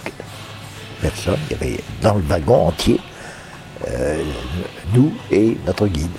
[1.01, 1.39] personne.
[1.49, 3.01] Il y avait dans le wagon entier
[3.89, 4.23] euh,
[4.95, 6.11] nous et notre guide.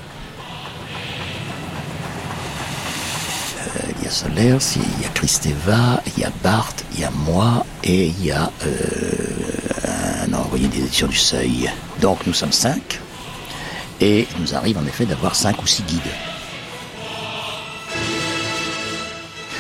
[3.58, 7.04] Euh, Il y a Solers, il y a Christeva, il y a Bart, il y
[7.04, 11.70] a moi et il y a euh, un envoyé des éditions du Seuil.
[12.02, 13.00] Donc nous sommes cinq
[14.00, 16.02] et il nous arrive en effet d'avoir cinq ou six guides.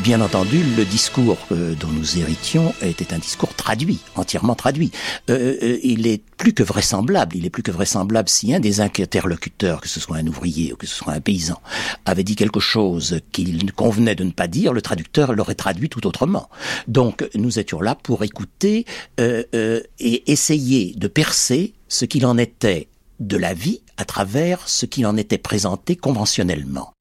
[0.03, 4.91] Bien entendu, le discours euh, dont nous héritions était un discours traduit, entièrement traduit.
[5.29, 8.79] Euh, euh, il est plus que vraisemblable, il est plus que vraisemblable si un des
[8.79, 11.61] interlocuteurs, que ce soit un ouvrier ou que ce soit un paysan,
[12.05, 16.07] avait dit quelque chose qu'il convenait de ne pas dire, le traducteur l'aurait traduit tout
[16.07, 16.49] autrement.
[16.87, 18.85] Donc nous étions là pour écouter
[19.19, 22.87] euh, euh, et essayer de percer ce qu'il en était
[23.19, 26.93] de la vie à travers ce qu'il en était présenté conventionnellement.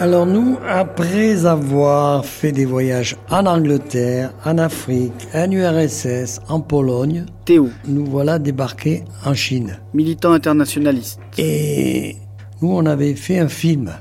[0.00, 7.26] Alors nous, après avoir fait des voyages en Angleterre, en Afrique, en URSS, en Pologne,
[7.44, 9.78] Théo, nous voilà débarqués en Chine.
[9.92, 11.20] militant internationaliste.
[11.36, 12.16] Et
[12.62, 13.92] nous, on avait fait un film.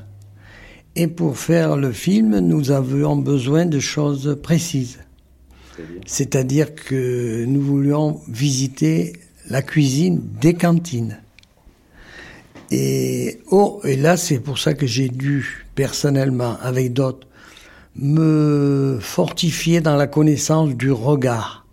[0.96, 5.00] Et pour faire le film, nous avions besoin de choses précises.
[6.06, 9.18] C'est-à-dire que nous voulions visiter
[9.50, 11.18] la cuisine des cantines.
[12.72, 17.26] Et, oh, et là, c'est pour ça que j'ai dû, personnellement, avec d'autres,
[17.96, 21.66] me fortifier dans la connaissance du regard.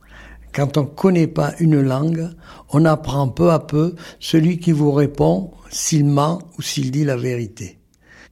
[0.55, 2.29] Quand on ne connaît pas une langue,
[2.71, 7.17] on apprend peu à peu celui qui vous répond s'il ment ou s'il dit la
[7.17, 7.79] vérité.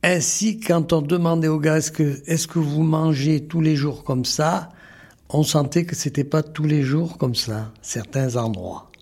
[0.04, 4.68] Ainsi, quand on demandait aux gars est-ce que, vous mangez tous les jours comme ça,
[5.28, 8.92] on sentait que c'était pas tous les jours comme ça, certains endroits.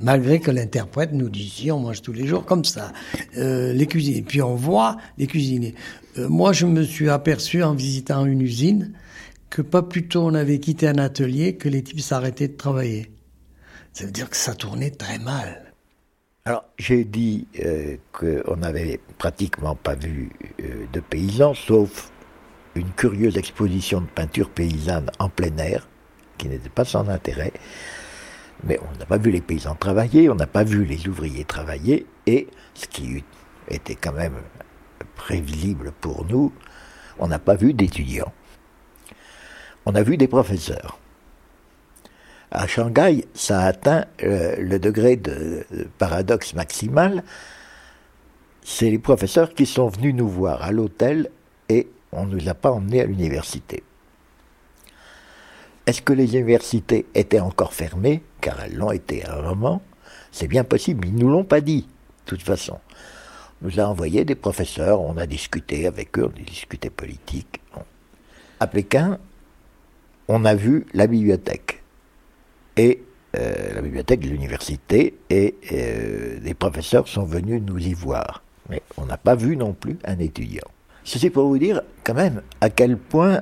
[0.00, 2.92] Malgré que l'interprète nous disait on mange tous les jours comme ça.
[3.36, 4.22] Euh, les cuisiniers.
[4.22, 5.74] Puis on voit les cuisiniers.
[6.18, 8.92] Euh, moi, je me suis aperçu en visitant une usine
[9.50, 13.10] que pas plus tôt on avait quitté un atelier que les types s'arrêtaient de travailler.
[13.92, 15.72] Ça veut dire que ça tournait très mal.
[16.44, 22.10] Alors, j'ai dit euh, qu'on n'avait pratiquement pas vu euh, de paysans, sauf
[22.74, 25.88] une curieuse exposition de peinture paysanne en plein air,
[26.36, 27.52] qui n'était pas sans intérêt.
[28.64, 32.06] Mais on n'a pas vu les paysans travailler, on n'a pas vu les ouvriers travailler,
[32.26, 33.22] et ce qui
[33.68, 34.36] était quand même
[35.18, 36.52] prévisible pour nous,
[37.18, 38.32] on n'a pas vu d'étudiants.
[39.84, 40.98] On a vu des professeurs.
[42.50, 45.66] À Shanghai, ça a atteint euh, le degré de,
[45.98, 47.22] paradoxe maximal.
[48.62, 51.30] C'est les professeurs qui sont venus nous voir à l'hôtel
[51.68, 53.82] et on ne nous a pas emmenés à l'université.
[55.86, 58.22] Est-ce que les universités étaient encore fermées?
[58.40, 59.82] Car elles l'ont été à un moment.
[60.32, 62.78] C'est bien possible, ils ne nous l'ont pas dit, de toute façon.
[63.62, 67.60] Nous a envoyé des professeurs, on a discuté avec eux, on a discuté politique.
[68.60, 69.18] À Pékin,
[70.28, 71.82] on a vu la bibliothèque.
[72.76, 73.02] Et
[73.36, 78.42] euh, la bibliothèque de l'université, et euh, des professeurs sont venus nous y voir.
[78.68, 80.68] Mais on n'a pas vu non plus un étudiant.
[81.04, 83.40] Ceci pour vous dire quand même à quel point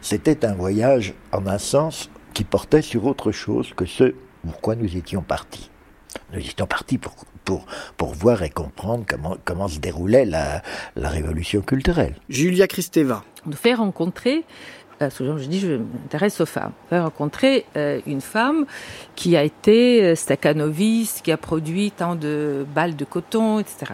[0.00, 4.96] c'était un voyage en un sens qui portait sur autre chose que ce pourquoi nous
[4.96, 5.70] étions partis.
[6.32, 7.14] Nous étions partis pour,
[7.46, 7.64] pour,
[7.96, 10.62] pour voir et comprendre comment, comment se déroulait la,
[10.96, 12.14] la révolution culturelle.
[12.28, 13.24] Julia Kristeva.
[13.46, 14.44] Nous fait rencontrer
[15.02, 16.72] euh, souvent je dis je m'intéresse aux femmes.
[16.90, 18.64] J'ai rencontré euh, une femme
[19.14, 23.92] qui a été euh, staccanoviste, qui a produit tant de balles de coton, etc.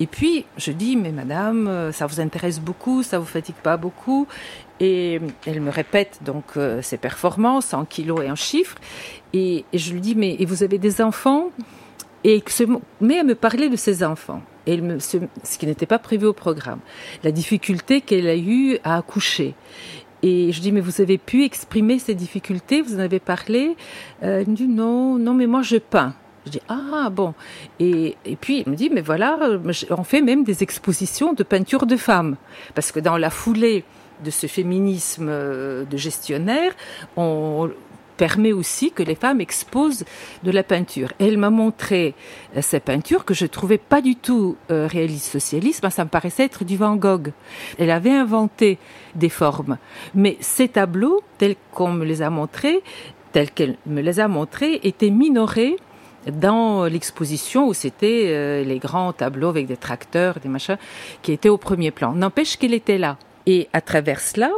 [0.00, 3.76] Et puis je dis mais madame, euh, ça vous intéresse beaucoup, ça vous fatigue pas
[3.76, 4.26] beaucoup?
[4.80, 8.76] Et elle me répète donc euh, ses performances en kilos et en chiffres.
[9.34, 11.50] Et, et je lui dis mais et vous avez des enfants?
[12.24, 12.64] Et se
[13.00, 14.42] met à me parler de ses enfants.
[14.66, 16.80] Et ce qui n'était pas prévu au programme.
[17.24, 19.54] La difficulté qu'elle a eue à accoucher.
[20.22, 23.74] Et je dis, mais vous avez pu exprimer ces difficultés, vous en avez parlé?
[24.22, 26.14] Euh, Elle me dit, non, non, mais moi je peins.
[26.44, 27.34] Je dis, ah bon.
[27.78, 29.38] Et, et puis, il me dit, mais voilà,
[29.90, 32.36] on fait même des expositions de peinture de femmes.
[32.74, 33.84] Parce que dans la foulée
[34.24, 36.72] de ce féminisme euh, de gestionnaire,
[37.16, 37.70] on
[38.20, 40.04] permet aussi que les femmes exposent
[40.42, 41.10] de la peinture.
[41.18, 42.14] Elle m'a montré
[42.54, 46.44] euh, ces peintures que je trouvais pas du tout euh, réaliste socialiste, ça me paraissait
[46.44, 47.32] être du Van Gogh.
[47.78, 48.76] Elle avait inventé
[49.14, 49.78] des formes,
[50.14, 52.82] mais ces tableaux, tels qu'on me les a montrés,
[53.32, 55.76] tels qu'elle me les a montrés, étaient minorés
[56.30, 60.76] dans l'exposition où c'était euh, les grands tableaux avec des tracteurs, des machins,
[61.22, 62.12] qui étaient au premier plan.
[62.12, 63.16] N'empêche qu'il était là.
[63.46, 64.50] Et à travers cela,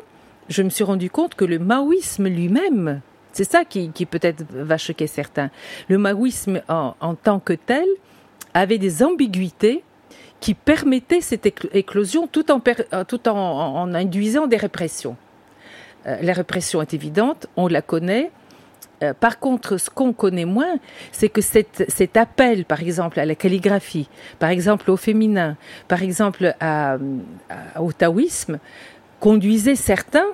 [0.49, 5.07] je me suis rendu compte que le maoïsme lui-même, c'est ça qui, peut-être va choquer
[5.07, 5.51] certains.
[5.89, 7.87] Le maoïsme en, tant que tel
[8.55, 9.83] avait des ambiguïtés
[10.41, 12.61] qui permettaient cette éclosion tout en,
[13.05, 15.17] tout en, induisant des répressions.
[16.07, 18.31] Euh, la répression est évidente, on la connaît.
[19.03, 20.79] Euh, par contre, ce qu'on connaît moins,
[21.13, 25.57] c'est que cet appel, par exemple, à la calligraphie, par exemple au féminin,
[25.89, 26.55] par exemple
[27.79, 28.59] au taoïsme,
[29.21, 30.27] conduisait certains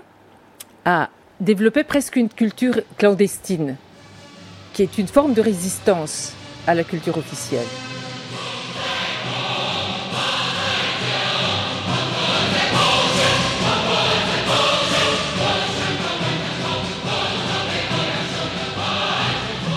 [0.87, 3.77] à développait presque une culture clandestine,
[4.73, 6.33] qui est une forme de résistance
[6.67, 7.67] à la culture officielle.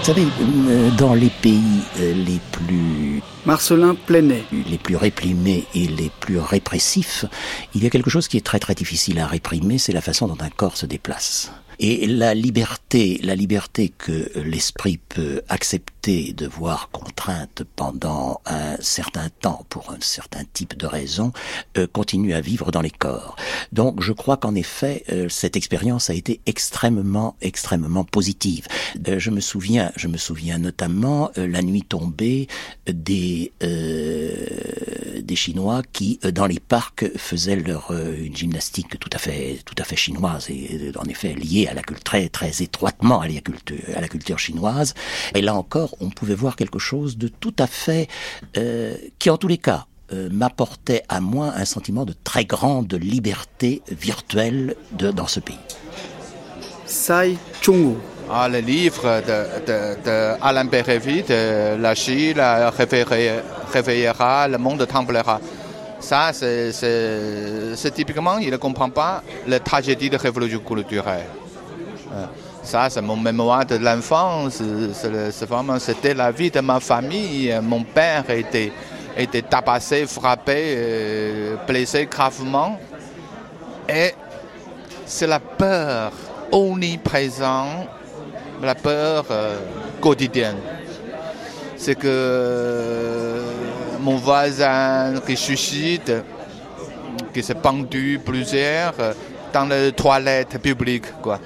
[0.02, 0.26] Vous savez,
[0.98, 1.62] dans les pays
[2.00, 4.44] les plus Marcelin Plenet.
[4.52, 7.26] Les plus réprimés et les plus répressifs,
[7.76, 10.28] il y a quelque chose qui est très très difficile à réprimer, c'est la façon
[10.28, 11.52] dont un corps se déplace.
[11.84, 19.30] Et la liberté, la liberté que l'esprit peut accepter de voir contrainte pendant un certain
[19.30, 21.32] temps pour un certain type de raison,
[21.80, 23.36] euh, continue à vivre dans les corps.
[23.72, 28.68] Donc je crois qu'en effet, euh, cette expérience a été extrêmement, extrêmement positive.
[29.08, 32.48] Euh, je me souviens, je me souviens notamment la nuit tombée
[32.86, 39.76] des des Chinois qui dans les parcs faisaient leur une gymnastique tout à fait tout
[39.78, 43.42] à fait chinoise et en effet liée à la culture, très, très étroitement à la,
[43.42, 44.94] culture, à la culture chinoise.
[45.34, 48.08] Et là encore, on pouvait voir quelque chose de tout à fait,
[48.58, 52.94] euh, qui en tous les cas, euh, m'apportait à moi un sentiment de très grande
[52.94, 55.66] liberté virtuelle de, dans ce pays.
[56.86, 57.96] Sai Chungu.
[58.30, 62.42] Ah, le livre de, de, de Alain de La Chine
[63.74, 65.40] réveillera, le monde tremblera.
[66.00, 71.28] Ça, c'est typiquement, il ne comprend pas la tragédie de révolution culturelle.
[72.64, 74.62] Ça, c'est mon mémoire de l'enfance.
[75.80, 77.54] C'était la vie de ma famille.
[77.62, 78.72] Mon père était,
[79.18, 82.80] était tabassé, frappé, euh, blessé gravement.
[83.90, 84.14] Et
[85.06, 86.12] c'est la peur
[86.52, 87.88] omniprésente,
[88.62, 89.58] la peur euh,
[90.00, 90.58] quotidienne.
[91.78, 93.42] C'est que euh,
[94.00, 96.12] mon voisin qui suscite,
[97.34, 98.94] qui s'est pendu plusieurs
[99.52, 101.40] dans les toilettes publiques, quoi.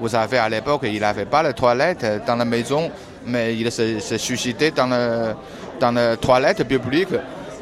[0.00, 2.90] Vous savez, à l'époque, il n'avait pas de toilette dans la maison,
[3.26, 5.34] mais il se, se dans, le,
[5.78, 7.14] dans la toilette publique.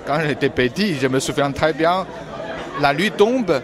[0.07, 2.07] Quand j'étais petit, je me souviens très bien,
[2.81, 3.61] la nuit tombe,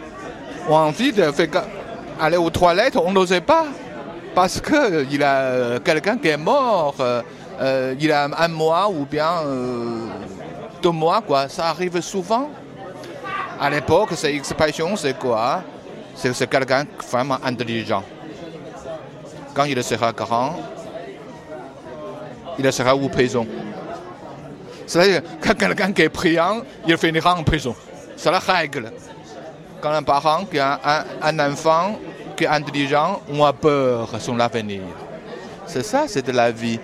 [0.69, 3.65] on a envie d'aller aux toilettes, on n'osait pas,
[4.35, 4.61] parce
[5.11, 6.95] y a quelqu'un qui est mort,
[7.61, 10.07] euh, il a un mois ou bien euh,
[10.83, 11.49] deux mois, quoi.
[11.49, 12.51] Ça arrive souvent.
[13.61, 15.63] À l'époque, cette expression, c'est quoi?
[16.15, 18.05] C'est quelqu'un vraiment intelligent
[19.59, 20.55] quand il sera grand,
[22.61, 23.45] il sera au prison?
[24.87, 27.75] C'est-à-dire, quand quelqu'un qui est priant, il finira en prison.
[28.17, 28.93] C'est la règle.
[29.81, 30.79] Quand un parent qui a
[31.21, 31.99] un, un enfant
[32.37, 34.83] qui est intelligent, on a peur sur l'avenir.
[35.67, 36.79] C'est ça, c'est de la vie.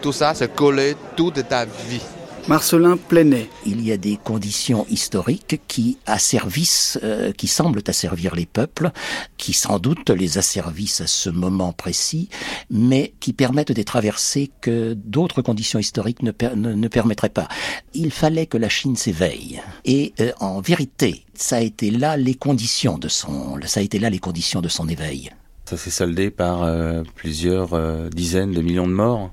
[0.00, 2.00] Tout ça, c'est collé toute ta vie.
[2.48, 3.50] Marcelin Plenet.
[3.66, 8.90] Il y a des conditions historiques qui asservissent, euh, qui semblent asservir les peuples,
[9.36, 12.30] qui sans doute les asservissent à ce moment précis,
[12.70, 17.48] mais qui permettent des traversées que d'autres conditions historiques ne, ne, permettraient pas.
[17.92, 19.60] Il fallait que la Chine s'éveille.
[19.84, 23.98] Et euh, en vérité, ça a été là les conditions de son, ça a été
[23.98, 25.30] là les conditions de son éveil.
[25.66, 29.32] Ça s'est soldé par euh, plusieurs dizaines de millions de morts.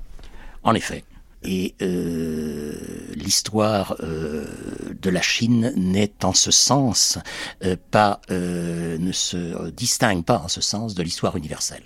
[0.62, 1.02] En effet.
[1.48, 2.72] Et euh,
[3.14, 4.44] l'histoire euh,
[5.00, 7.18] de la Chine n'est en ce sens
[7.64, 11.84] euh, pas, ne se distingue pas en ce sens de l'histoire universelle.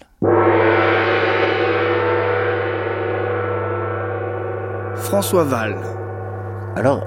[4.97, 5.77] François Val.
[6.77, 7.07] Alors,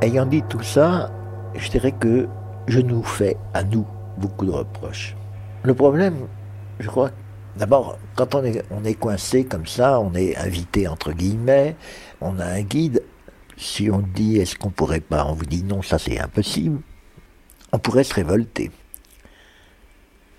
[0.00, 1.10] ayant dit tout ça,
[1.54, 2.28] je dirais que
[2.66, 5.16] je nous fais à nous beaucoup de reproches.
[5.64, 6.16] Le problème,
[6.78, 7.10] je crois,
[7.58, 11.74] D'abord, quand on est, coincé comme ça, on est invité entre guillemets,
[12.20, 13.02] on a un guide.
[13.56, 16.80] Si on dit est-ce qu'on pourrait pas, on vous dit non, ça c'est impossible.
[17.72, 18.70] On pourrait se révolter.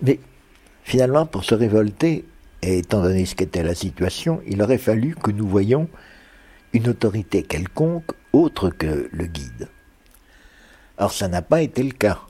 [0.00, 0.18] Mais
[0.82, 2.24] finalement, pour se révolter,
[2.62, 5.90] et étant donné ce qu'était la situation, il aurait fallu que nous voyions
[6.72, 9.68] une autorité quelconque autre que le guide.
[10.96, 12.20] Or, ça n'a pas été le cas.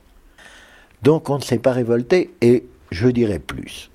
[1.01, 3.90] Donc, on ne s'est pas révolté, et je dirais plus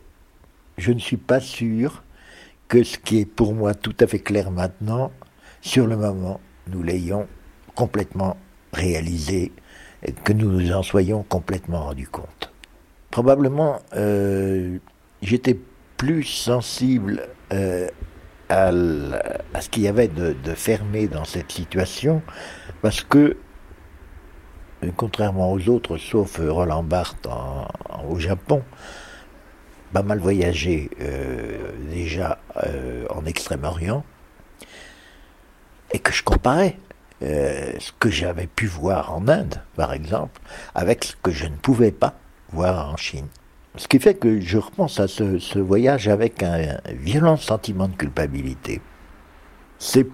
[0.77, 2.03] je ne suis pas sûr
[2.69, 5.13] que ce qui est pour moi tout à fait clair maintenant,
[5.61, 7.27] sur le moment, nous l'ayons
[7.75, 8.37] complètement
[8.73, 9.53] réalisé,
[10.03, 12.53] et que nous nous en soyons complètement rendus compte.
[13.11, 14.79] Probablement, euh,
[15.23, 15.59] j'étais
[15.97, 17.23] plus sensible
[17.53, 17.89] euh,
[18.49, 22.23] à, ce qu'il y avait de, fermé dans cette situation,
[22.83, 23.37] parce que,
[24.97, 27.27] contrairement aux autres, sauf Roland Barthes
[28.09, 28.63] au Japon,
[29.97, 34.05] pas mal voyagé euh, déjà euh, en Extrême-Orient
[35.91, 36.77] et que je comparais
[37.23, 40.39] euh, ce que j'avais pu voir en Inde, par exemple,
[40.75, 42.13] avec ce que je ne pouvais pas
[42.53, 43.29] voir en Chine.
[43.77, 47.97] Ce qui fait que je repense à ce, voyage avec un, un violent sentiment de
[47.97, 48.83] culpabilité.
[49.79, 50.07] C'est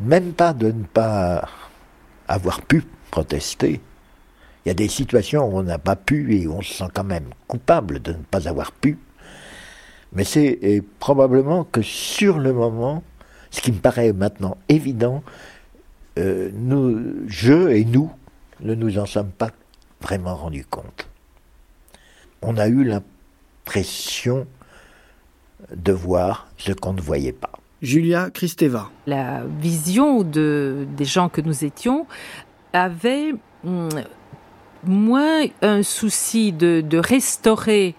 [0.00, 1.48] même pas de ne pas
[2.28, 3.80] avoir pu protester,
[4.68, 7.02] il y a des situations où on n'a pas pu et on se sent quand
[7.02, 8.98] même coupable de ne pas avoir pu.
[10.12, 13.02] Mais c'est probablement que sur le moment,
[13.50, 15.22] ce qui me paraît maintenant évident,
[16.18, 18.12] euh, nous, je et nous
[18.60, 19.52] ne nous en sommes pas
[20.02, 21.08] vraiment rendus compte.
[22.42, 24.46] On a eu l'impression
[25.74, 27.52] de voir ce qu'on ne voyait pas.
[27.80, 28.90] Julia Kristeva.
[29.06, 32.06] La vision de, des gens que nous étions
[32.74, 33.32] avait
[33.64, 33.88] hum,
[34.84, 37.94] moins un souci de, de restaurer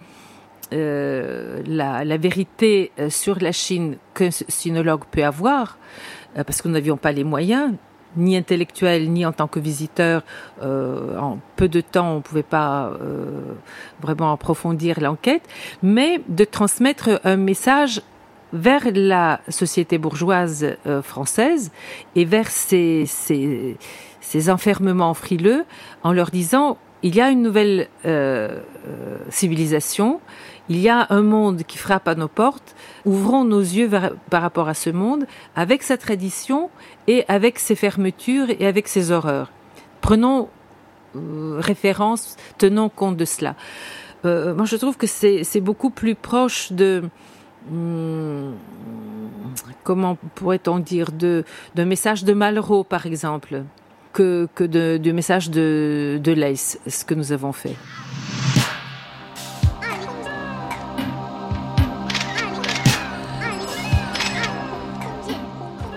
[0.71, 5.77] euh, la, la, vérité euh, sur la Chine qu'un sinologue peut avoir,
[6.37, 7.73] euh, parce que nous n'avions pas les moyens,
[8.15, 10.23] ni intellectuels, ni en tant que visiteur.
[10.61, 13.53] Euh, en peu de temps, on ne pouvait pas euh,
[14.01, 15.43] vraiment approfondir l'enquête,
[15.81, 18.01] mais de transmettre un message
[18.51, 21.71] vers la société bourgeoise française
[22.15, 23.77] et vers ces, ces
[24.29, 25.65] ces enfermements frileux
[26.03, 30.21] en leur disant il y a une nouvelle euh, euh, civilisation,
[30.67, 32.75] il y a un monde qui frappe à nos portes,
[33.05, 33.89] ouvrons nos yeux
[34.29, 35.25] par rapport à ce monde
[35.55, 36.69] avec sa tradition
[37.07, 39.51] et avec ses fermetures et avec ses horreurs.
[40.01, 40.49] Prenons
[41.15, 43.55] euh, référence, tenons compte de cela.
[44.23, 47.01] moi, je trouve que c'est beaucoup plus proche de
[47.71, 48.51] hmm,
[49.83, 53.63] comment pourrait-on dire d'un message de Malraux, par exemple
[54.13, 54.47] que,
[54.97, 56.53] du message de, de
[56.87, 57.75] ce que nous avons fait.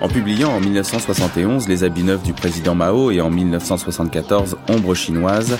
[0.01, 5.59] En publiant en 1971 Les habits neufs du président Mao et en 1974 Ombre chinoise,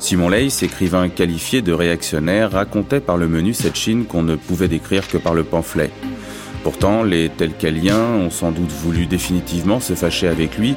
[0.00, 4.66] Simon Leys, écrivain qualifié de réactionnaire, racontait par le menu cette Chine qu'on ne pouvait
[4.66, 5.90] décrire que par le pamphlet.
[6.66, 10.74] Pourtant, les Telkaliens ont sans doute voulu définitivement se fâcher avec lui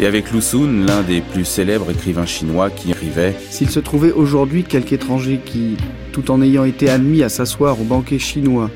[0.00, 4.12] et avec Lu Sun, l'un des plus célèbres écrivains chinois qui écrivait S'il se trouvait
[4.12, 5.76] aujourd'hui quelque étranger qui,
[6.12, 8.70] tout en ayant été admis à s'asseoir au banquet chinois,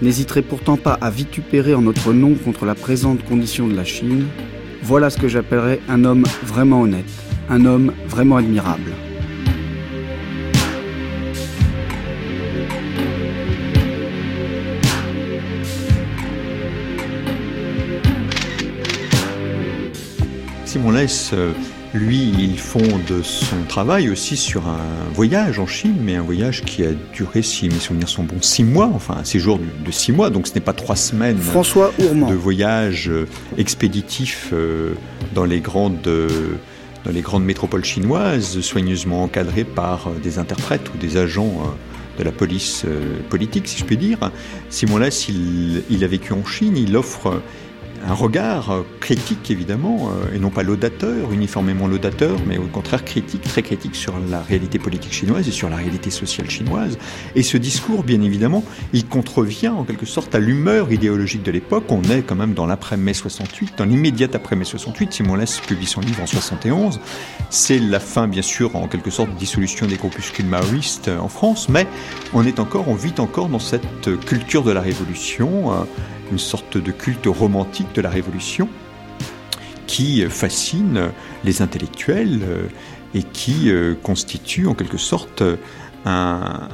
[0.00, 4.24] n'hésiterait pourtant pas à vitupérer en notre nom contre la présente condition de la Chine,
[4.82, 7.12] voilà ce que j'appellerais un homme vraiment honnête,
[7.50, 8.92] un homme vraiment admirable.
[20.86, 21.50] Simon Less, euh,
[21.94, 24.78] lui, il fonde son travail aussi sur un
[25.12, 28.62] voyage en Chine, mais un voyage qui a duré, si mes souvenirs sont bons, six
[28.62, 32.34] mois, enfin un séjour de six mois, donc ce n'est pas trois semaines François de
[32.34, 33.26] voyage euh,
[33.58, 34.92] expéditif euh,
[35.34, 36.08] dans les grandes
[37.04, 41.74] dans les grandes métropoles chinoises, soigneusement encadrées par des interprètes ou des agents
[42.16, 42.86] de la police
[43.28, 44.30] politique, si je puis dire.
[44.70, 47.42] Simon Less, il, il a vécu en Chine, il offre
[48.08, 53.04] un regard euh, critique évidemment, euh, et non pas laudateur, uniformément laudateur, mais au contraire
[53.04, 56.98] critique, très critique sur la réalité politique chinoise et sur la réalité sociale chinoise.
[57.34, 61.84] Et ce discours, bien évidemment, il contrevient en quelque sorte à l'humeur idéologique de l'époque.
[61.88, 65.12] On est quand même dans l'après-mai 68, dans l'immédiat après-mai 68.
[65.12, 67.00] Simon Less publie son livre en 71.
[67.50, 71.86] C'est la fin, bien sûr, en quelque sorte, dissolution des groupuscules maoïstes en France, mais
[72.32, 75.86] on est encore, on vit encore dans cette culture de la révolution.
[76.26, 78.68] Euh, une sorte de culte romantique de la Révolution
[79.86, 81.10] qui fascine
[81.44, 82.66] les intellectuels euh,
[83.14, 85.42] et qui euh, constitue en quelque sorte
[86.04, 86.68] un,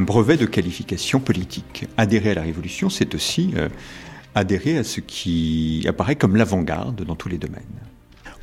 [0.00, 1.86] brevet de qualification politique.
[1.96, 3.68] Adhérer à la Révolution, c'est aussi euh,
[4.34, 7.62] adhérer à ce qui apparaît comme l'avant-garde dans tous les domaines.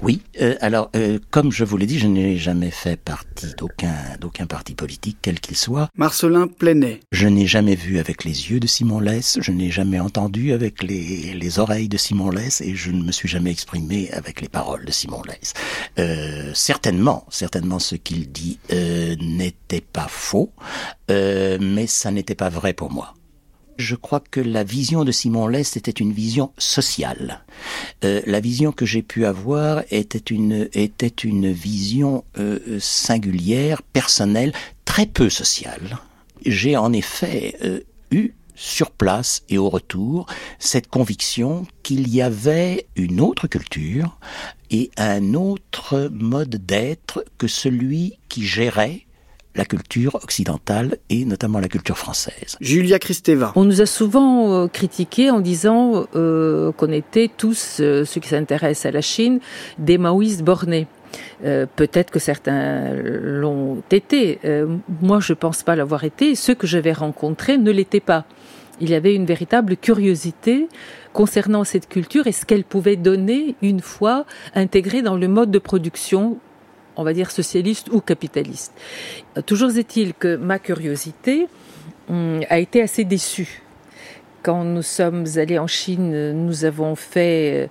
[0.01, 3.93] Oui, euh, alors euh, comme je vous l'ai dit, je n'ai jamais fait partie d'aucun
[4.21, 5.89] d'aucun parti politique, quel qu'il soit.
[5.95, 7.01] Marcelin Plenet.
[7.11, 10.83] Je n'ai jamais vu avec les yeux de Simon Less, je n'ai jamais entendu avec
[10.83, 14.47] les, les oreilles de Simon Less et je ne me suis jamais exprimé avec les
[14.47, 15.53] paroles de Simon Less.
[15.99, 20.53] Euh, certainement, certainement ce qu'il dit n'était pas faux,
[21.09, 23.15] mais ça n'était pas vrai pour moi.
[23.79, 27.45] Je crois que la vision de Simon Lest était une vision sociale.
[28.03, 34.51] Euh, la vision que j'ai pu avoir était une, était une vision euh, singulière, personnelle,
[34.83, 35.97] très peu sociale.
[36.45, 37.79] J'ai en effet euh,
[38.11, 40.25] eu sur place et au retour
[40.59, 44.19] cette conviction qu'il y avait une autre culture
[44.71, 49.05] et un autre mode d'être que celui qui gérait
[49.55, 52.57] la culture occidentale et notamment la culture française.
[52.61, 53.51] Julia Kristeva.
[53.55, 58.29] On nous a souvent euh, critiqué en disant euh, qu'on était tous, euh, ceux qui
[58.29, 59.39] s'intéressent à la Chine,
[59.77, 60.87] des maoïstes bornés.
[61.41, 64.39] Peut-être que certains l'ont été.
[65.01, 66.35] moi, je ne pense pas l'avoir été.
[66.35, 68.25] Ceux que j'avais rencontrés ne l'étaient pas.
[68.79, 70.67] Il y avait une véritable curiosité
[71.11, 75.59] concernant cette culture et ce qu'elle pouvait donner une fois intégrée dans le mode de
[75.59, 76.37] production
[76.99, 78.73] on va dire socialiste ou capitaliste.
[79.45, 81.47] Toujours est-il que ma curiosité
[82.09, 83.63] hum, a été assez déçue.
[84.43, 87.69] Quand nous sommes allés en Chine, nous avons fait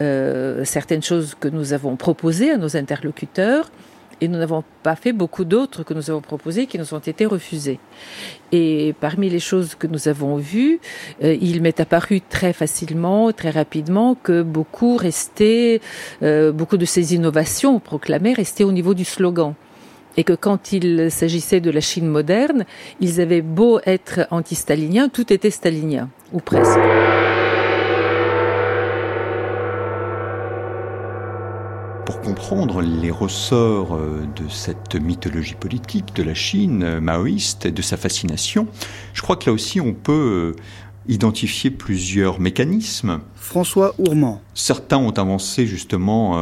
[0.00, 3.70] euh, certaines choses que nous avons proposées à nos interlocuteurs
[4.20, 7.26] et nous n'avons pas fait beaucoup d'autres que nous avons proposés qui nous ont été
[7.26, 7.78] refusés.
[8.52, 10.80] Et parmi les choses que nous avons vues,
[11.22, 15.80] euh, il m'est apparu très facilement, très rapidement, que beaucoup restaient,
[16.22, 19.54] euh, beaucoup de ces innovations proclamées restaient au niveau du slogan
[20.16, 22.64] et que quand il s'agissait de la Chine moderne,
[23.00, 26.78] ils avaient beau être anti-staliniens, tout était stalinien, ou presque.
[32.10, 37.70] Pour comprendre les ressorts euh, de cette mythologie politique de la Chine euh, maoïste et
[37.70, 38.66] de sa fascination,
[39.12, 40.62] je crois que là aussi on peut euh,
[41.06, 43.20] identifier plusieurs mécanismes.
[43.36, 44.42] François Ourmand.
[44.54, 46.36] Certains ont avancé justement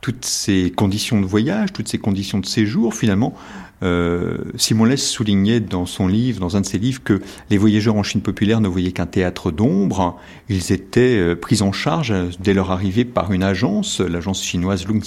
[0.00, 3.34] toutes ces conditions de voyage, toutes ces conditions de séjour, finalement,
[3.82, 7.96] euh, Simon Less soulignait dans son livre, dans un de ses livres, que les voyageurs
[7.96, 10.18] en Chine populaire ne voyaient qu'un théâtre d'ombre.
[10.48, 15.02] Ils étaient euh, pris en charge dès leur arrivée par une agence, l'agence chinoise Lung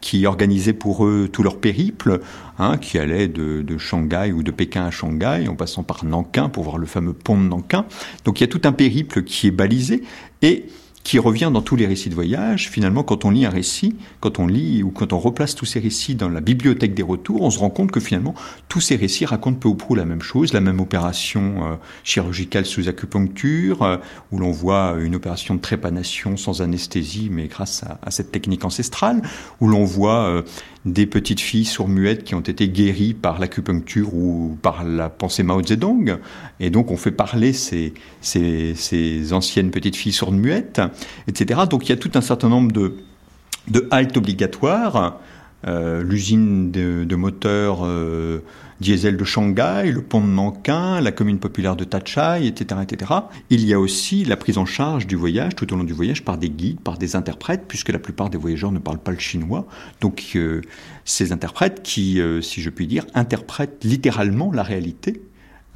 [0.00, 2.20] qui organisait pour eux tout leur périple,
[2.58, 6.48] hein, qui allait de, de, Shanghai ou de Pékin à Shanghai, en passant par Nankin
[6.48, 7.86] pour voir le fameux pont de Nankin.
[8.24, 10.02] Donc il y a tout un périple qui est balisé
[10.42, 10.66] et
[11.02, 12.68] qui revient dans tous les récits de voyage.
[12.68, 15.80] Finalement, quand on lit un récit, quand on lit ou quand on replace tous ces
[15.80, 18.34] récits dans la bibliothèque des retours, on se rend compte que finalement,
[18.68, 22.66] tous ces récits racontent peu ou prou la même chose, la même opération euh, chirurgicale
[22.66, 23.96] sous acupuncture, euh,
[24.30, 29.22] où l'on voit une opération de trépanation sans anesthésie, mais grâce à, cette technique ancestrale,
[29.60, 30.42] où l'on voit euh,
[30.84, 35.62] des petites filles sourds-muettes qui ont été guéries par l'acupuncture ou par la pensée Mao
[35.62, 36.18] Zedong.
[36.58, 40.80] Et donc, on fait parler ces, ces, ces anciennes petites filles sourdes-muettes,
[41.28, 41.60] etc.
[41.68, 42.96] Donc, il y a tout un certain nombre de,
[43.68, 45.18] de haltes obligatoires.
[45.66, 48.42] Euh, l'usine de, moteurs euh,
[48.80, 53.12] diesel de Shanghai, le pont de Nankin, la commune populaire de Tachai, etc., etc.
[53.50, 56.24] Il y a aussi la prise en charge du voyage tout au long du voyage
[56.24, 59.18] par des guides, par des interprètes, puisque la plupart des voyageurs ne parlent pas le
[59.18, 59.66] chinois.
[60.00, 60.62] Donc euh,
[61.04, 65.20] ces interprètes qui, si je puis dire, interprètent littéralement la réalité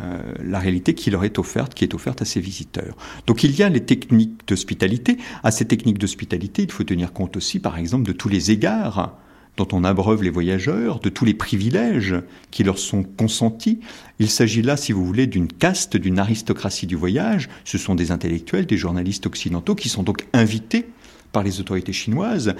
[0.01, 2.97] euh, la réalité qui leur est offerte, qui est offerte à ces visiteurs.
[3.27, 5.19] Donc il y a les techniques d'hospitalité.
[5.43, 9.17] À ces techniques d'hospitalité, il faut tenir compte aussi, par exemple, de tous les égards
[9.57, 12.17] dont on abreuve les voyageurs, de tous les privilèges
[12.51, 13.79] qui leur sont consentis.
[14.19, 17.49] Il s'agit là, si vous voulez, d'une caste, d'une aristocratie du voyage.
[17.65, 20.87] Ce sont des intellectuels, des journalistes occidentaux qui sont donc invités
[21.31, 22.55] par les autorités chinoises.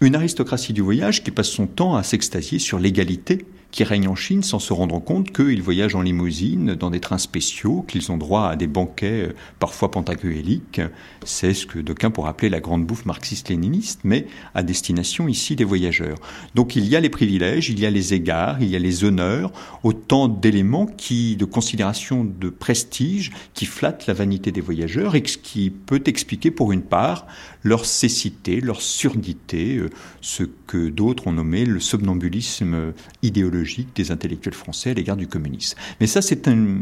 [0.00, 3.44] Une aristocratie du voyage qui passe son temps à s'extasier sur l'égalité
[3.74, 7.18] qui règnent en Chine sans se rendre compte qu'ils voyagent en limousine, dans des trains
[7.18, 10.80] spéciaux, qu'ils ont droit à des banquets euh, parfois pentaguéliques.
[11.24, 15.64] C'est ce que d'aucuns pourraient appeler la grande bouffe marxiste-léniniste, mais à destination ici des
[15.64, 16.18] voyageurs.
[16.54, 19.02] Donc il y a les privilèges, il y a les égards, il y a les
[19.02, 19.50] honneurs,
[19.82, 26.02] autant d'éléments de considération de prestige, qui flattent la vanité des voyageurs et qui peut
[26.06, 27.26] expliquer pour une part
[27.64, 33.63] leur cécité, leur surdité, euh, ce que d'autres ont nommé le somnambulisme idéologique
[33.94, 35.78] des intellectuels français à l'égard du communisme.
[36.00, 36.78] Mais ça, c'est un,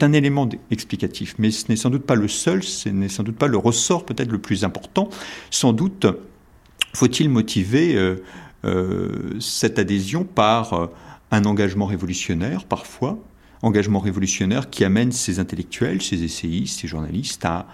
[0.00, 3.36] un élément explicatif, mais ce n'est sans doute pas le seul, ce n'est sans doute
[3.36, 5.08] pas le ressort peut-être le plus important.
[5.50, 6.06] Sans doute
[6.94, 8.16] faut-il motiver euh,
[8.64, 10.86] euh, cette adhésion par euh,
[11.30, 13.18] un engagement révolutionnaire parfois,
[13.62, 17.66] engagement révolutionnaire qui amène ces intellectuels, ces essayistes, ces journalistes à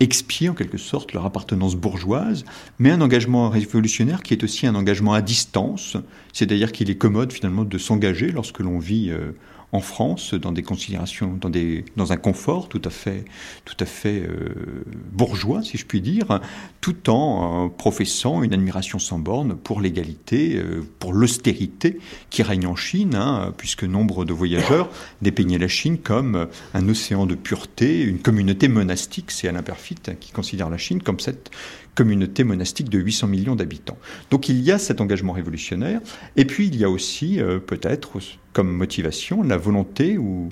[0.00, 2.44] expier en quelque sorte leur appartenance bourgeoise,
[2.78, 5.96] mais un engagement révolutionnaire qui est aussi un engagement à distance,
[6.32, 9.32] c'est-à-dire qu'il est commode finalement de s'engager lorsque l'on vit euh,
[9.72, 13.24] en France dans des considérations, dans, des, dans un confort tout à fait,
[13.64, 16.40] tout à fait euh, bourgeois, si je puis dire,
[16.80, 21.98] tout en euh, professant une admiration sans borne pour l'égalité, euh, pour l'austérité
[22.30, 24.90] qui règne en Chine, hein, puisque nombre de voyageurs
[25.22, 30.32] dépeignaient la Chine comme un océan de pureté, une communauté monastique, c'est Alain Perfit qui
[30.32, 31.50] considère la Chine comme cette
[31.94, 33.98] communauté monastique de 800 millions d'habitants.
[34.30, 36.00] Donc il y a cet engagement révolutionnaire,
[36.36, 38.20] et puis il y a aussi peut-être
[38.52, 40.48] comme motivation la volonté ou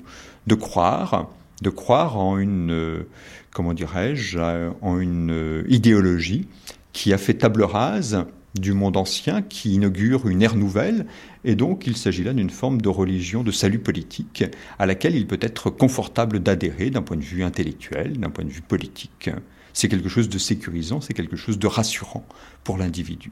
[0.47, 1.29] de croire,
[1.61, 3.07] de croire en une, euh,
[3.51, 6.47] comment dirais-je, euh, en une euh, idéologie
[6.93, 8.25] qui a fait table rase
[8.55, 11.05] du monde ancien, qui inaugure une ère nouvelle,
[11.43, 14.43] et donc il s'agit là d'une forme de religion de salut politique
[14.79, 18.49] à laquelle il peut être confortable d'adhérer d'un point de vue intellectuel, d'un point de
[18.49, 19.29] vue politique.
[19.73, 22.25] C'est quelque chose de sécurisant, c'est quelque chose de rassurant
[22.63, 23.29] pour l'individu.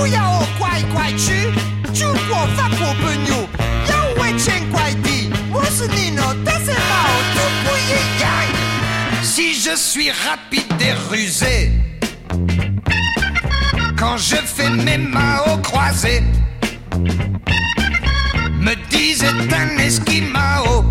[0.00, 1.50] 都要乖乖吃，
[1.94, 3.48] 如果发火朋友
[3.88, 6.76] 要为钱快递，我是你呢，但是毛
[7.34, 7.90] 都不一
[8.20, 8.26] 样。
[9.22, 11.70] Si je suis rapide et rusé,
[13.96, 16.22] quand je fais mes mains au croisé,
[18.58, 20.84] me disent un esquimao.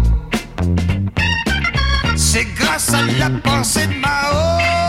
[2.15, 4.88] C'est grâce à la pensée de Mao.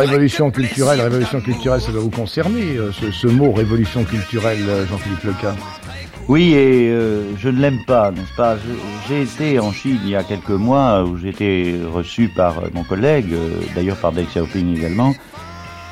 [0.00, 5.24] Révolution culturelle, révolution culturelle, ça doit vous concerner, euh, ce, mot révolution culturelle, euh, Jean-Philippe
[5.24, 5.54] Leca.
[6.26, 8.56] Oui, et euh, je ne l'aime pas, n'est-ce pas?
[9.06, 12.82] J'ai été en Chine il y a quelques mois, où j'ai été reçu par mon
[12.82, 13.34] collègue,
[13.74, 15.14] d'ailleurs par Deng Xiaoping également,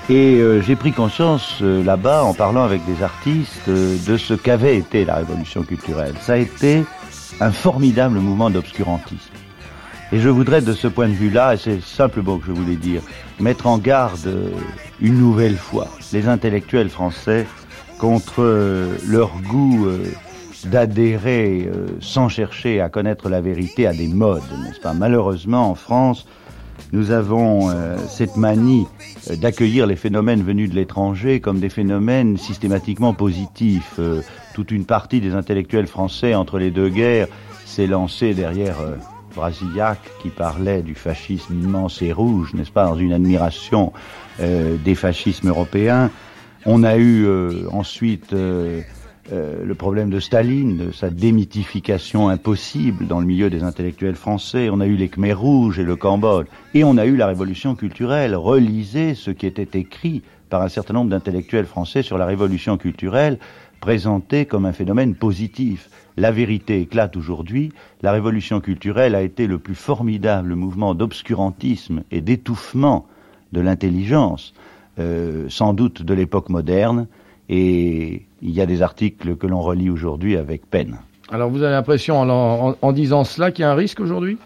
[0.09, 5.16] et j'ai pris conscience là-bas, en parlant avec des artistes, de ce qu'avait été la
[5.16, 6.14] révolution culturelle.
[6.22, 6.82] Ça a été
[7.40, 9.34] un formidable mouvement d'obscurantisme.
[10.11, 13.02] Et je voudrais de ce point de vue-là, et c'est simplement que je voulais dire,
[13.40, 14.48] mettre en garde euh,
[15.02, 17.46] une nouvelle fois les intellectuels français
[17.98, 20.04] contre euh, leur goût euh,
[20.64, 24.92] d'adhérer sans chercher à connaître la vérité à des modes, n'est-ce pas?
[24.92, 26.26] Malheureusement, en France,
[26.92, 27.70] nous avons
[28.09, 28.88] cette manie
[29.36, 34.00] d'accueillir les phénomènes venus de l'étranger comme des phénomènes systématiquement positifs.
[34.52, 37.28] toute une partie des intellectuels français entre les deux guerres
[37.64, 38.78] s'est lancée derrière
[39.34, 43.92] Brasillac qui parlait du fascisme immense et rouge, n'est-ce pas, dans une admiration
[44.40, 46.10] euh, des fascismes européens.
[46.66, 48.82] On a eu euh, ensuite euh,
[49.30, 54.70] le problème de Staline, de sa démythification impossible dans le milieu des intellectuels français.
[54.70, 56.46] On a eu les Khmers rouges et le Cambodge.
[56.74, 58.34] Et on a eu la révolution culturelle.
[58.34, 63.38] Relisez ce qui était écrit par un certain nombre d'intellectuels français sur la révolution culturelle,
[63.80, 65.90] présentée comme un phénomène positif.
[66.18, 67.70] La vérité éclate aujourd'hui.
[68.02, 73.06] La révolution culturelle a été le plus formidable mouvement d'obscurantisme et d'étouffement
[73.52, 74.52] de l'intelligence,
[74.98, 77.06] euh, sans doute de l'époque moderne.
[77.48, 80.98] Et il y a des articles que l'on relit aujourd'hui avec peine.
[81.30, 84.38] Alors vous avez l'impression, en, disant cela, qu'il y a un risque aujourd'hui?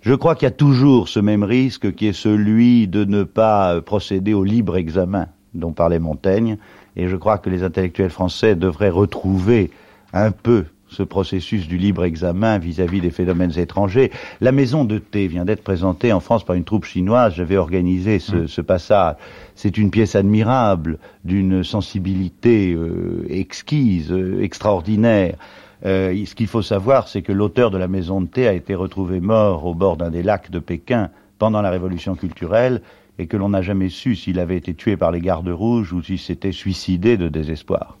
[0.00, 3.80] Je crois qu'il y a toujours ce même risque qui est celui de ne pas
[3.82, 6.58] procéder au libre examen dont parlait Montaigne.
[6.96, 9.70] Et je crois que les intellectuels français devraient retrouver
[10.12, 10.64] un peu
[10.94, 14.10] ce processus du libre examen vis-à-vis des phénomènes étrangers.
[14.40, 17.34] La maison de thé vient d'être présentée en France par une troupe chinoise.
[17.34, 18.48] J'avais organisé ce, mm.
[18.48, 19.16] ce passage.
[19.54, 25.36] C'est une pièce admirable, d'une sensibilité euh, exquise, euh, extraordinaire.
[25.84, 28.74] Euh, ce qu'il faut savoir, c'est que l'auteur de la maison de thé a été
[28.74, 32.80] retrouvé mort au bord d'un des lacs de Pékin pendant la révolution culturelle
[33.18, 36.02] et que l'on n'a jamais su s'il avait été tué par les gardes rouges ou
[36.02, 37.98] s'il s'était suicidé de désespoir.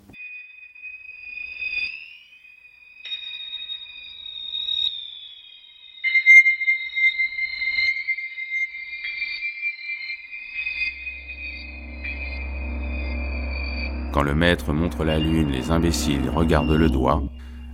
[14.14, 17.24] Quand le maître montre la lune, les imbéciles regardent le doigt.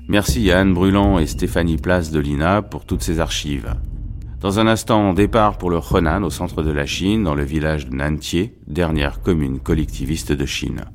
[0.09, 3.75] Merci à Anne Brûlant et Stéphanie Place de l'INA pour toutes ces archives.
[4.41, 7.91] Dans un instant, départ pour le Henan au centre de la Chine, dans le village
[7.91, 10.87] de Nantier, dernière commune collectiviste de Chine.